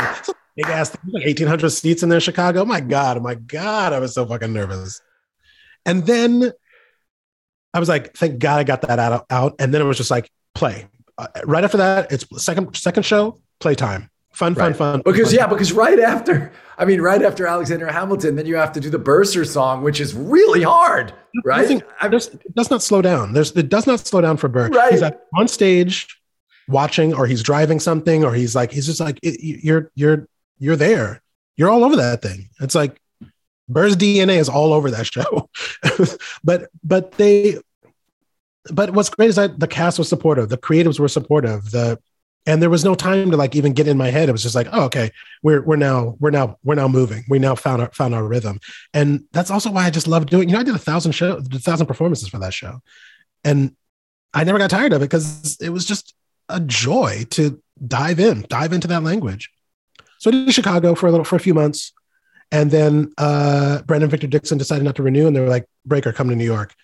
[0.55, 2.61] Big ass, thing, like eighteen hundred seats in there, Chicago.
[2.63, 5.01] Oh my god, oh my god, I was so fucking nervous.
[5.87, 6.53] And then
[7.75, 9.25] I was like, thank God I got that out.
[9.31, 9.55] out.
[9.59, 10.87] And then it was just like play.
[11.17, 14.11] Uh, right after that, it's second second show, playtime.
[14.33, 14.77] Fun, fun, Right.
[14.77, 15.03] fun.
[15.05, 15.35] Because fun.
[15.35, 18.89] yeah, because right after, I mean, right after Alexander Hamilton, then you have to do
[18.89, 21.13] the Bursar song, which is really hard,
[21.45, 21.61] right?
[21.63, 23.33] Nothing- I- there's, it does not slow down.
[23.35, 24.69] There's it does not slow down for Burr.
[24.69, 24.93] Right.
[24.93, 25.03] He's
[25.37, 26.19] on stage
[26.69, 31.23] watching, or he's driving something, or he's like he's just like you're you're you're there.
[31.57, 32.49] you're all over that thing.
[32.61, 33.01] It's like
[33.69, 35.49] Burr's DNA is all over that show.
[36.45, 37.59] but but they
[38.71, 41.99] but what's great is that the cast was supportive, the creatives were supportive, the
[42.45, 44.29] and there was no time to like even get in my head.
[44.29, 45.11] It was just like, oh, okay,
[45.43, 47.25] we're we're now we're now we're now moving.
[47.29, 48.59] We now found our found our rhythm,
[48.93, 50.49] and that's also why I just love doing.
[50.49, 52.81] You know, I did a thousand show, a thousand performances for that show,
[53.45, 53.77] and
[54.35, 56.15] I never got tired of it because it was just
[56.53, 59.51] a joy to dive in, dive into that language.
[60.19, 61.93] So I did Chicago for a little for a few months,
[62.53, 66.13] and then uh, Brandon Victor Dixon decided not to renew, and they were like, "Breaker,
[66.13, 66.75] come to New York."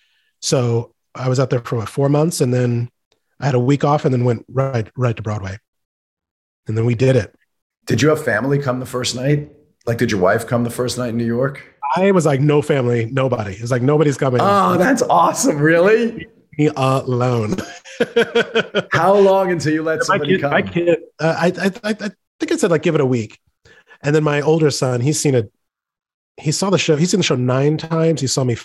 [0.41, 2.89] So I was out there for what, four months, and then
[3.39, 5.57] I had a week off and then went right right to Broadway.
[6.67, 7.33] And then we did it.
[7.85, 9.51] Did you have family come the first night?
[9.85, 11.63] Like, did your wife come the first night in New York?
[11.95, 13.53] I was like, no family, nobody.
[13.53, 14.41] It's like nobody's coming.
[14.43, 15.57] Oh, that's awesome!
[15.57, 16.27] Really?
[16.59, 17.55] Me alone.
[18.91, 20.51] How long until you let somebody my kid, come?
[20.51, 23.39] My kid, uh, I, I, I, I think I said like give it a week,
[24.03, 25.53] and then my older son, he's seen it.
[26.35, 26.97] He saw the show.
[26.97, 28.19] He's seen the show nine times.
[28.19, 28.57] He saw me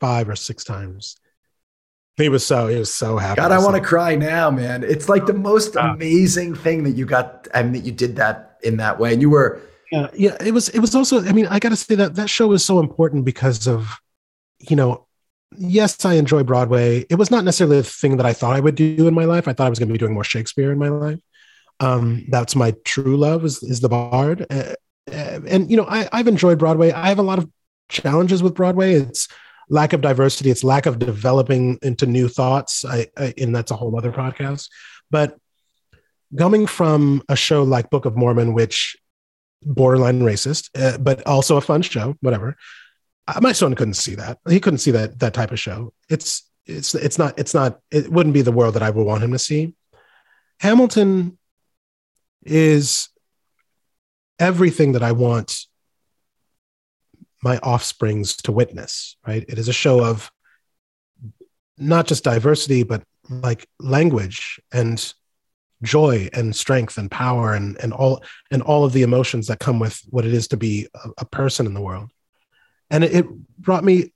[0.00, 1.16] five or six times.
[2.16, 3.42] He was so he was so happy.
[3.42, 4.82] God, I want to cry now, man.
[4.82, 8.78] It's like the most amazing thing that you got and that you did that in
[8.78, 9.12] that way.
[9.12, 9.60] And you were
[9.92, 10.36] yeah, yeah.
[10.42, 11.22] It was it was also.
[11.22, 13.98] I mean, I got to say that that show was so important because of,
[14.60, 15.03] you know,
[15.56, 17.04] yes, I enjoy Broadway.
[17.10, 19.48] It was not necessarily the thing that I thought I would do in my life.
[19.48, 21.20] I thought I was going to be doing more Shakespeare in my life.
[21.80, 24.46] Um, that's my true love is is the Bard.
[24.50, 24.74] Uh,
[25.10, 26.92] and you know, I, I've enjoyed Broadway.
[26.92, 27.50] I have a lot of
[27.88, 28.94] challenges with Broadway.
[28.94, 29.28] It's
[29.68, 32.84] lack of diversity, it's lack of developing into new thoughts.
[32.84, 34.68] I, I, and that's a whole other podcast.
[35.10, 35.36] But
[36.36, 38.96] coming from a show like Book of Mormon, which
[39.62, 42.56] borderline racist, uh, but also a fun show, whatever.
[43.40, 44.38] My son couldn't see that.
[44.48, 45.92] He couldn't see that that type of show.
[46.10, 49.22] It's it's it's not it's not it wouldn't be the world that I would want
[49.22, 49.74] him to see.
[50.60, 51.38] Hamilton
[52.44, 53.08] is
[54.38, 55.66] everything that I want
[57.42, 59.44] my offsprings to witness, right?
[59.48, 60.30] It is a show of
[61.76, 65.14] not just diversity, but like language and
[65.82, 69.78] joy and strength and power and, and all and all of the emotions that come
[69.78, 72.10] with what it is to be a, a person in the world.
[72.90, 73.26] And it, it
[73.58, 74.12] brought me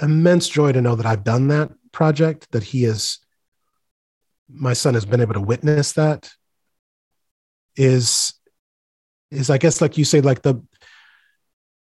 [0.00, 3.18] immense joy to know that I've done that project, that he is
[4.48, 6.30] my son has been able to witness that
[7.76, 8.34] is
[9.30, 10.62] is I guess like you say, like the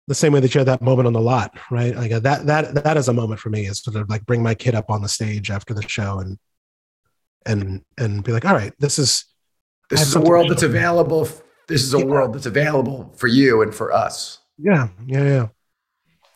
[0.09, 1.97] the same way that you had that moment on the lot, right?
[1.97, 4.43] Like uh, that that that is a moment for me is sort of like bring
[4.43, 6.39] my kid up on the stage after the show and
[7.47, 9.25] and and be like, all right, this is
[9.89, 11.29] this is a world that's available.
[11.69, 12.05] This is a yeah.
[12.05, 14.41] world that's available for you and for us.
[14.59, 15.49] Yeah, yeah, yeah.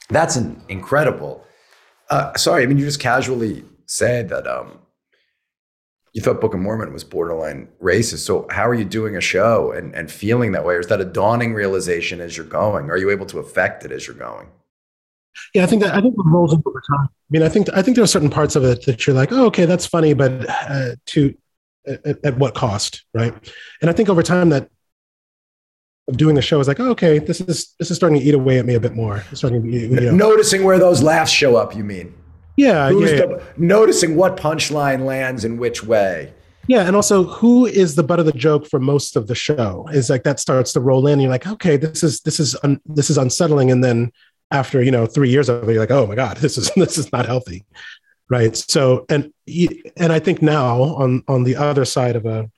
[0.09, 1.45] That's an incredible.
[2.11, 4.79] Uh, sorry, I mean you just casually said that um,
[6.13, 8.19] you thought Book of Mormon was borderline racist.
[8.19, 10.75] So how are you doing a show and, and feeling that way?
[10.75, 12.91] Or is that a dawning realization as you're going?
[12.91, 14.49] Are you able to affect it as you're going?
[15.53, 17.09] Yeah, I think that I think it rolls over time.
[17.09, 19.33] I mean, I think I think there are certain parts of it that you're like,
[19.33, 21.35] oh, okay, that's funny, but uh, to
[21.87, 23.35] at, at, what cost, right?
[23.81, 24.71] And I think over time that
[26.09, 28.35] of doing the show is like, oh, okay, this is this is starting to eat
[28.35, 29.25] away at me a bit more.
[29.31, 30.13] It's starting to, you know.
[30.13, 31.75] noticing where those laughs show up.
[31.75, 32.15] You mean?
[32.57, 36.33] Yeah, Who's yeah, the, noticing what punchline lands in which way.
[36.69, 39.87] Yeah, and also who is the butt of the joke for most of the show
[39.93, 41.21] is like that starts to roll in.
[41.21, 44.11] You're like, okay, this is this is un, this is unsettling, and then
[44.51, 46.99] after you know three years of it, you're like, oh my god, this is this
[46.99, 47.65] is not healthy,
[48.29, 48.57] right?
[48.57, 49.33] So and
[49.97, 52.51] and I think now on on the other side of a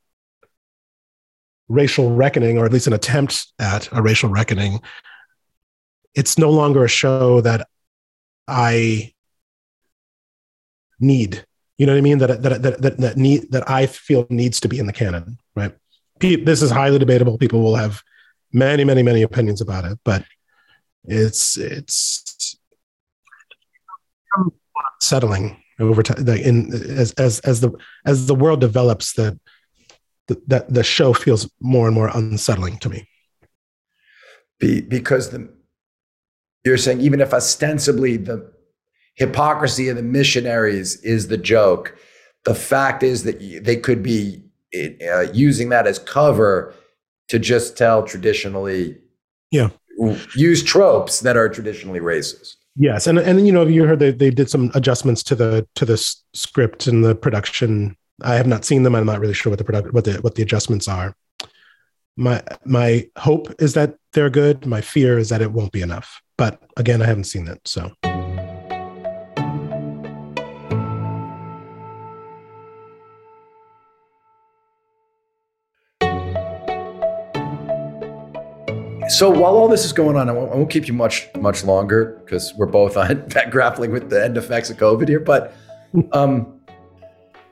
[1.69, 4.81] racial reckoning, or at least an attempt at a racial reckoning,
[6.15, 7.69] it's no longer a show that
[8.47, 9.13] I
[10.99, 11.45] need.
[11.77, 12.19] You know what I mean?
[12.19, 15.39] That that that that, that need that I feel needs to be in the canon,
[15.55, 15.73] right?
[16.21, 17.39] This is highly debatable.
[17.39, 18.03] People will have
[18.53, 20.25] many, many, many opinions about it, but
[21.05, 22.59] it's it's
[25.01, 26.27] settling over time.
[26.29, 27.71] In as as as the
[28.05, 29.39] as the world develops, that
[30.29, 33.09] the, that the show feels more and more unsettling to me.
[34.61, 35.49] Be, because the
[36.65, 38.53] you're saying even if ostensibly the
[39.19, 41.97] hypocrisy of the missionaries is the joke.
[42.45, 44.43] The fact is that they could be
[44.75, 46.73] uh, using that as cover
[47.29, 48.97] to just tell traditionally,
[49.51, 49.71] yeah,
[50.35, 52.55] use tropes that are traditionally racist.
[52.77, 55.85] Yes, and and you know you heard they, they did some adjustments to the to
[55.85, 55.97] the
[56.33, 57.97] script and the production.
[58.23, 58.95] I have not seen them.
[58.95, 61.15] I'm not really sure what the product what the what the adjustments are.
[62.17, 64.67] My my hope is that they're good.
[64.67, 66.21] My fear is that it won't be enough.
[66.37, 67.93] But again, I haven't seen it, so.
[79.09, 81.65] So while all this is going on, I won't, I won't keep you much much
[81.65, 85.21] longer because we're both on grappling with the end effects of COVID here.
[85.21, 85.55] But
[86.13, 86.58] um,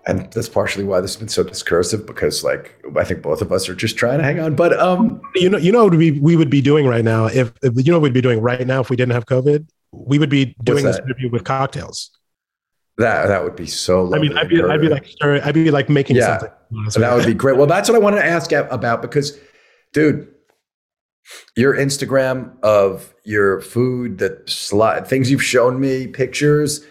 [0.06, 3.50] and that's partially why this has been so discursive because like I think both of
[3.50, 4.54] us are just trying to hang on.
[4.54, 7.52] But um, you know, you know what we we would be doing right now if,
[7.62, 9.66] if you know what we'd be doing right now if we didn't have COVID.
[9.92, 12.10] We would be doing this interview with cocktails.
[12.98, 14.14] That that would be so.
[14.14, 17.02] I mean, I'd be I'd be like I'd be like making yeah, something.
[17.02, 17.56] that would be great.
[17.56, 19.38] Well, that's what I wanted to ask about because,
[19.92, 20.28] dude,
[21.56, 26.84] your Instagram of your food, the slide, things you've shown me, pictures,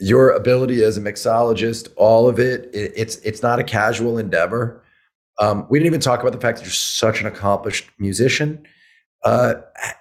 [0.00, 4.84] your ability as a mixologist, all of it, it it's it's not a casual endeavor.
[5.40, 8.64] Um, we didn't even talk about the fact that you're such an accomplished musician.
[9.24, 9.54] Uh,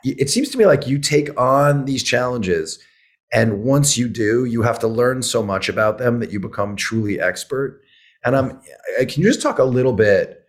[0.03, 2.79] it seems to me like you take on these challenges
[3.33, 6.75] and once you do, you have to learn so much about them that you become
[6.75, 7.81] truly expert.
[8.23, 8.61] And um,
[8.99, 10.43] can you just talk a little bit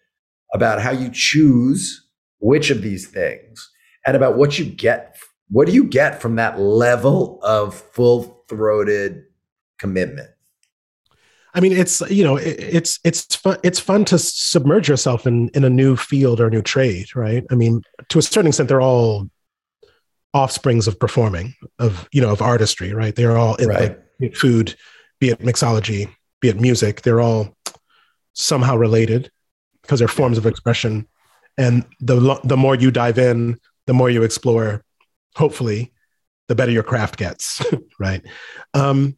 [0.55, 2.07] about how you choose
[2.41, 3.71] which of these things
[4.07, 5.19] and about what you get?
[5.49, 9.25] What do you get from that level of full throated
[9.79, 10.31] commitment?
[11.55, 13.57] I mean, it's you know, it's it's fun.
[13.65, 17.45] It's fun to submerge yourself in in a new field or a new trade, right?
[17.51, 19.29] I mean, to a certain extent, they're all
[20.35, 23.99] offsprings of performing of you know of artistry right they're all in right.
[24.21, 24.75] like, food
[25.21, 26.09] be it mixology
[26.41, 27.57] be it music they're all
[28.35, 29.31] somehow related
[29.83, 31.09] because they're forms of expression
[31.57, 34.85] and the the more you dive in the more you explore
[35.35, 35.93] hopefully
[36.49, 37.63] the better your craft gets
[37.99, 38.23] right
[38.75, 39.17] um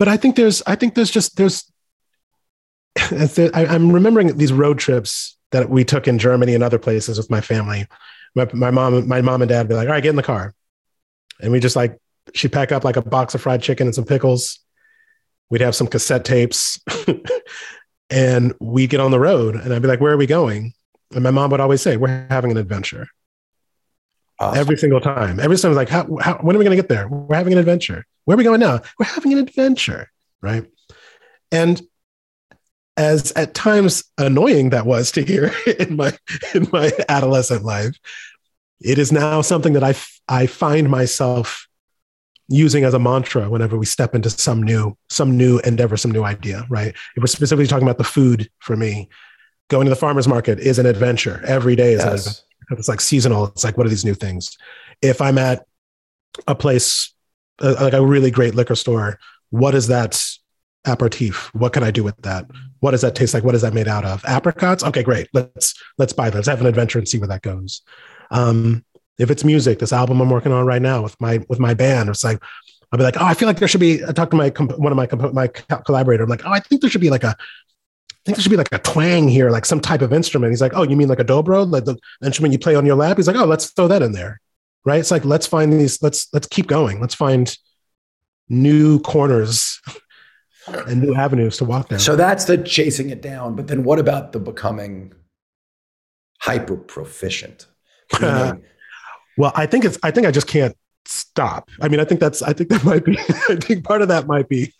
[0.00, 1.70] but i think there's i think there's just there's
[3.54, 7.40] i'm remembering these road trips that we took in germany and other places with my
[7.40, 7.86] family
[8.34, 10.22] my, my mom, my mom and dad would be like, all right, get in the
[10.22, 10.54] car.
[11.40, 11.98] And we just like,
[12.34, 14.60] she'd pack up like a box of fried chicken and some pickles.
[15.48, 16.80] We'd have some cassette tapes
[18.10, 20.74] and we'd get on the road and I'd be like, where are we going?
[21.12, 23.08] And my mom would always say, we're having an adventure.
[24.40, 24.58] Awesome.
[24.58, 25.38] Every single time.
[25.38, 27.06] Every time, like, how, how, when are we going to get there?
[27.08, 28.06] We're having an adventure.
[28.24, 28.80] Where are we going now?
[28.98, 30.10] We're having an adventure.
[30.40, 30.64] Right.
[31.52, 31.82] And
[32.96, 36.12] as at times annoying that was to hear in my
[36.54, 37.98] in my adolescent life
[38.80, 39.94] it is now something that i
[40.28, 41.66] i find myself
[42.48, 46.24] using as a mantra whenever we step into some new some new endeavor some new
[46.24, 49.08] idea right if we're specifically talking about the food for me
[49.68, 52.44] going to the farmers market is an adventure every day is yes.
[52.78, 53.46] It's like seasonal.
[53.46, 54.56] It's like what are these new things?
[55.02, 55.64] If i'm at
[56.46, 57.12] a place
[57.60, 59.18] uh, like a really great liquor store
[59.50, 60.22] what is that
[60.86, 61.52] aperitif?
[61.54, 62.46] What can i do with that?
[62.78, 63.44] What does that taste like?
[63.44, 64.24] What is that made out of?
[64.24, 64.84] Apricots?
[64.84, 65.28] Okay great.
[65.32, 67.82] Let's let's buy that let's have an adventure and see where that goes.
[68.30, 68.84] Um,
[69.20, 72.08] if it's music this album i'm working on right now with my with my band
[72.08, 72.42] it's like
[72.90, 74.90] i'll be like oh i feel like there should be i talked to my one
[74.90, 75.46] of my my
[75.84, 76.24] collaborator.
[76.24, 77.36] I'm like oh i think there should be like a
[78.20, 80.52] I think there should be like a twang here, like some type of instrument.
[80.52, 82.96] He's like, "Oh, you mean like a dobro, like the instrument you play on your
[82.96, 84.40] lap?" He's like, "Oh, let's throw that in there."
[84.84, 85.00] Right?
[85.00, 86.02] It's like let's find these.
[86.02, 87.00] Let's let's keep going.
[87.00, 87.56] Let's find
[88.50, 89.80] new corners
[90.66, 91.98] and new avenues to walk down.
[91.98, 93.56] So that's the chasing it down.
[93.56, 95.14] But then what about the becoming
[96.40, 97.66] hyper proficient?
[98.20, 101.70] well, I think it's I think I just can't stop.
[101.80, 103.18] I mean, I think that's I think that might be
[103.48, 104.74] I think part of that might be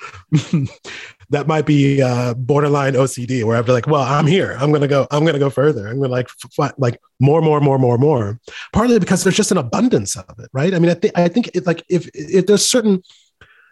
[1.31, 4.57] that might be uh, borderline OCD where I'm like, well, I'm here.
[4.61, 5.07] I'm gonna go.
[5.11, 5.89] I'm gonna go further.
[5.89, 6.29] I'm gonna like
[6.59, 8.39] f- like more, more, more, more, more.
[8.73, 10.75] Partly because there's just an abundance of it, right?
[10.75, 13.03] I mean, I think I think it, like if, if there's certain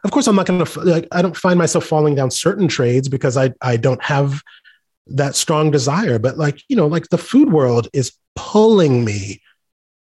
[0.04, 1.08] of course, I'm not going to like.
[1.10, 4.42] I don't find myself falling down certain trades because I I don't have
[5.08, 6.18] that strong desire.
[6.18, 9.42] But like you know, like the food world is pulling me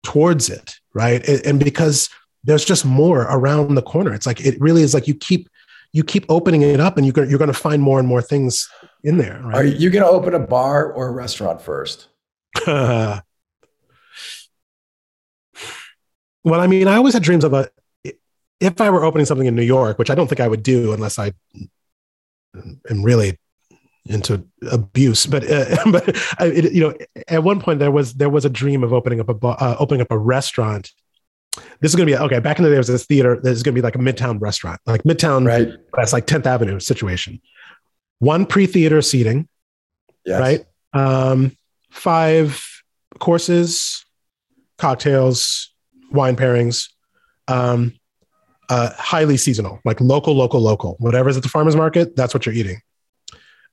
[0.03, 1.27] towards it, right?
[1.29, 2.11] And, and because
[2.43, 4.13] there's just more around the corner.
[4.13, 5.49] It's like it really is like you keep
[5.95, 8.21] you keep opening it up, and you're going, you're going to find more and more
[8.21, 8.69] things
[9.05, 9.41] in there.
[9.45, 9.57] Right?
[9.57, 12.09] Are you going to open a bar or a restaurant first?
[12.67, 13.23] well,
[16.47, 17.71] I mean, I always had dreams of a
[18.61, 20.93] if I were opening something in New York, which I don't think I would do
[20.93, 21.33] unless I
[22.91, 23.39] am really
[24.07, 26.95] into abuse, but uh, but I, it, you know,
[27.29, 30.01] at one point there was there was a dream of opening up a uh, opening
[30.01, 30.91] up a restaurant.
[31.81, 32.41] This is going to be okay.
[32.41, 33.39] Back in the day, there was this theater.
[33.43, 35.47] There's going to be like a Midtown restaurant, like Midtown.
[35.47, 35.69] Right.
[35.95, 37.41] That's like 10th Avenue situation.
[38.19, 39.49] One pre-theater seating.
[40.25, 40.41] Yes.
[40.41, 40.65] Right.
[40.93, 41.57] Um,
[41.91, 42.65] five
[43.19, 44.05] courses,
[44.79, 45.73] cocktails,
[46.11, 46.89] wine pairings.
[47.47, 47.95] Um,
[48.71, 50.97] uh, highly seasonal, like local, local, local.
[50.99, 52.81] Whatever's at the farmer's market, that's what you're eating.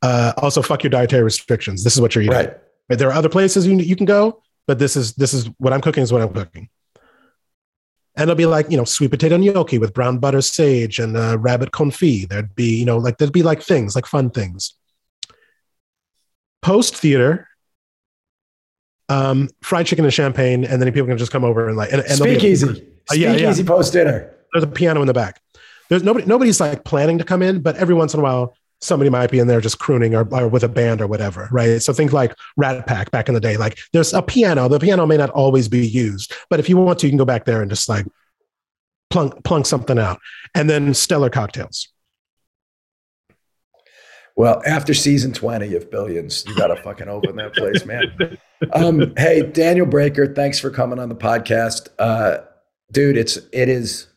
[0.01, 1.83] Uh, also, fuck your dietary restrictions.
[1.83, 2.35] This is what you're eating.
[2.35, 2.57] Right.
[2.89, 2.99] right.
[2.99, 5.81] There are other places you, you can go, but this is this is what I'm
[5.81, 6.03] cooking.
[6.03, 6.69] Is what I'm cooking.
[8.15, 11.37] And it'll be like you know sweet potato gnocchi with brown butter sage and uh,
[11.39, 12.29] rabbit confit.
[12.29, 14.73] There'd be you know like there'd be like things like fun things.
[16.61, 17.47] Post theater,
[19.09, 22.01] um, fried chicken and champagne, and then people can just come over and like and,
[22.01, 22.67] and there'll be a- Speakeasy.
[23.09, 23.35] Uh, yeah, yeah.
[23.37, 24.35] Speakeasy post dinner.
[24.53, 25.41] there's a piano in the back.
[25.89, 29.09] There's nobody nobody's like planning to come in, but every once in a while somebody
[29.09, 31.81] might be in there just crooning or, or with a band or whatever, right?
[31.81, 33.57] So think like Rat Pack back in the day.
[33.57, 34.67] Like there's a piano.
[34.67, 37.25] The piano may not always be used, but if you want to, you can go
[37.25, 38.05] back there and just like
[39.09, 40.19] plunk plunk something out.
[40.55, 41.87] And then stellar cocktails.
[44.35, 48.37] Well, after season 20 of Billions, you got to fucking open that place, man.
[48.73, 51.89] Um, hey, Daniel Breaker, thanks for coming on the podcast.
[51.99, 52.37] Uh,
[52.91, 54.07] dude, it's, it is,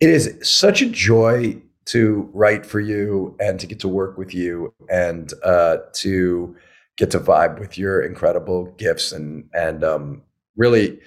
[0.00, 4.34] it is such a joy to write for you and to get to work with
[4.34, 6.56] you and uh, to
[6.96, 10.22] get to vibe with your incredible gifts and, and um,
[10.56, 11.00] really,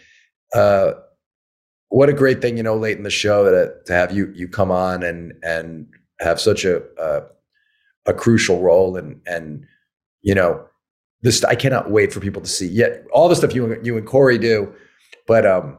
[0.53, 0.93] uh,
[1.89, 4.47] what a great thing, you know, late in the show that to have you, you
[4.47, 5.87] come on and, and
[6.19, 7.21] have such a, uh,
[8.05, 9.65] a crucial role and and
[10.21, 10.65] you know
[11.21, 12.67] this I cannot wait for people to see.
[12.67, 14.73] Yet all the stuff you and you and Corey do
[15.27, 15.77] but um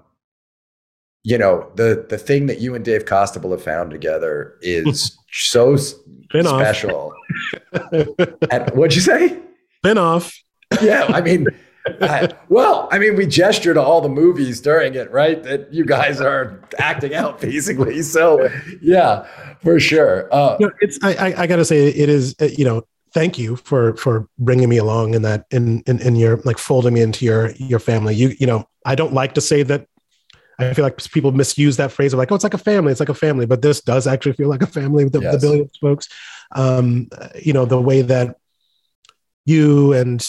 [1.30, 5.76] you know the the thing that you and Dave Costabile have found together is so
[5.76, 7.12] special
[8.50, 9.36] and what'd you say
[9.78, 10.32] Spin off.
[10.80, 11.46] yeah I mean
[12.00, 15.84] I- well I mean we gesture to all the movies during it right that you
[15.84, 18.48] guys are acting out basically so
[18.80, 19.26] yeah
[19.62, 22.64] for sure uh You know, it's I, I I gotta say it is uh, you
[22.64, 26.58] know thank you for for bringing me along in that in in, in your like
[26.58, 28.14] folding me into your your family.
[28.14, 29.86] You you know I don't like to say that.
[30.58, 32.90] I feel like people misuse that phrase of like, oh, it's like a family.
[32.90, 35.38] It's like a family, but this does actually feel like a family with the, the
[35.38, 36.08] billions folks.
[36.52, 37.08] Um,
[37.42, 38.36] you know the way that
[39.44, 40.26] you and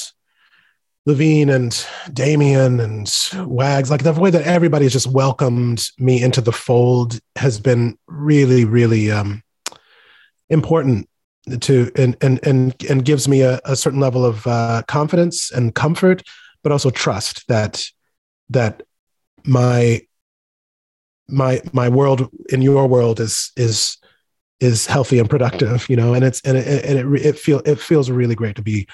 [1.07, 3.09] Levien and Damian and
[3.49, 8.65] Wags, like the way that everybody's just welcomed me into the fold has been really,
[8.65, 9.41] really um,
[10.49, 11.09] important
[11.61, 15.73] to and and and and gives me a, a certain level of uh, confidence and
[15.73, 16.23] comfort,
[16.61, 17.85] but also trust that
[18.49, 18.83] that
[19.45, 20.01] my
[21.29, 23.97] my my world in your world is is
[24.59, 27.79] is healthy and productive, you know, and it's and it and it, it feel it
[27.79, 28.87] feels really great to be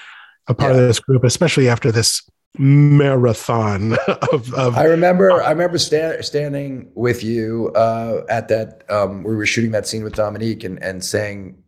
[0.46, 2.22] a part of this group, especially after this
[2.58, 3.94] marathon
[4.32, 8.84] of, of I remember, I remember sta- standing with you uh, at that.
[8.90, 11.62] Um, we were shooting that scene with Dominique and and saying,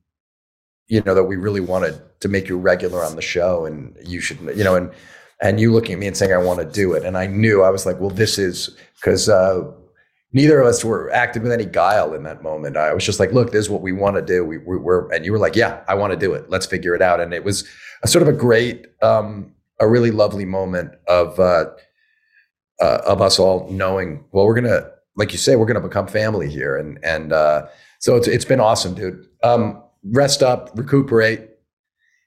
[0.88, 4.20] you know, that we really wanted to make you regular on the show, and you
[4.20, 4.90] should, you know, and
[5.40, 7.62] and you looking at me and saying, I want to do it, and I knew
[7.62, 9.70] I was like, well, this is because uh,
[10.36, 12.76] neither of us were acting with any guile in that moment.
[12.76, 14.44] I was just like, look, this is what we want to do.
[14.44, 16.50] We, we were, and you were like, yeah, I want to do it.
[16.50, 17.20] Let's figure it out.
[17.20, 17.66] And it was
[18.02, 21.70] a sort of a great, um, a really lovely moment of, uh,
[22.82, 26.50] uh, of us all knowing, well, we're gonna, like you say, we're gonna become family
[26.50, 27.66] here, and and uh,
[28.00, 29.26] so it's it's been awesome, dude.
[29.42, 31.48] Um, rest up, recuperate,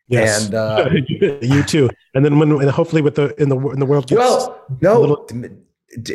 [0.07, 0.89] yes, and uh,
[1.41, 1.87] you too.
[2.15, 5.27] And then when and hopefully with the in the in the world gets well, no,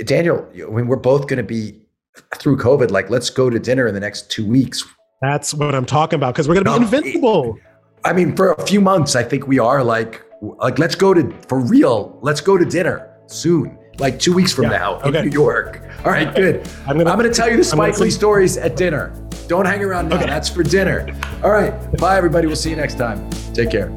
[0.05, 1.84] Daniel, I mean, we're both gonna be
[2.37, 2.91] through COVID.
[2.91, 4.85] Like, let's go to dinner in the next two weeks.
[5.23, 7.57] That's what I'm talking about because we're going to be invincible.
[8.05, 11.35] I mean, for a few months, I think we are like, like let's go to
[11.49, 12.19] for real.
[12.23, 15.12] Let's go to dinner soon, like two weeks from Yeah, now in.
[15.25, 15.81] New York.
[16.05, 16.69] All right, good.
[16.87, 19.12] I'm gonna- I'm gonna tell you the Spike Lee stories at dinner.
[19.49, 20.17] Don't hang around now.
[20.17, 20.27] Okay.
[20.27, 21.07] That's for dinner.
[21.43, 22.47] All right, bye everybody.
[22.47, 23.29] We'll see you next time.
[23.55, 23.91] Take care.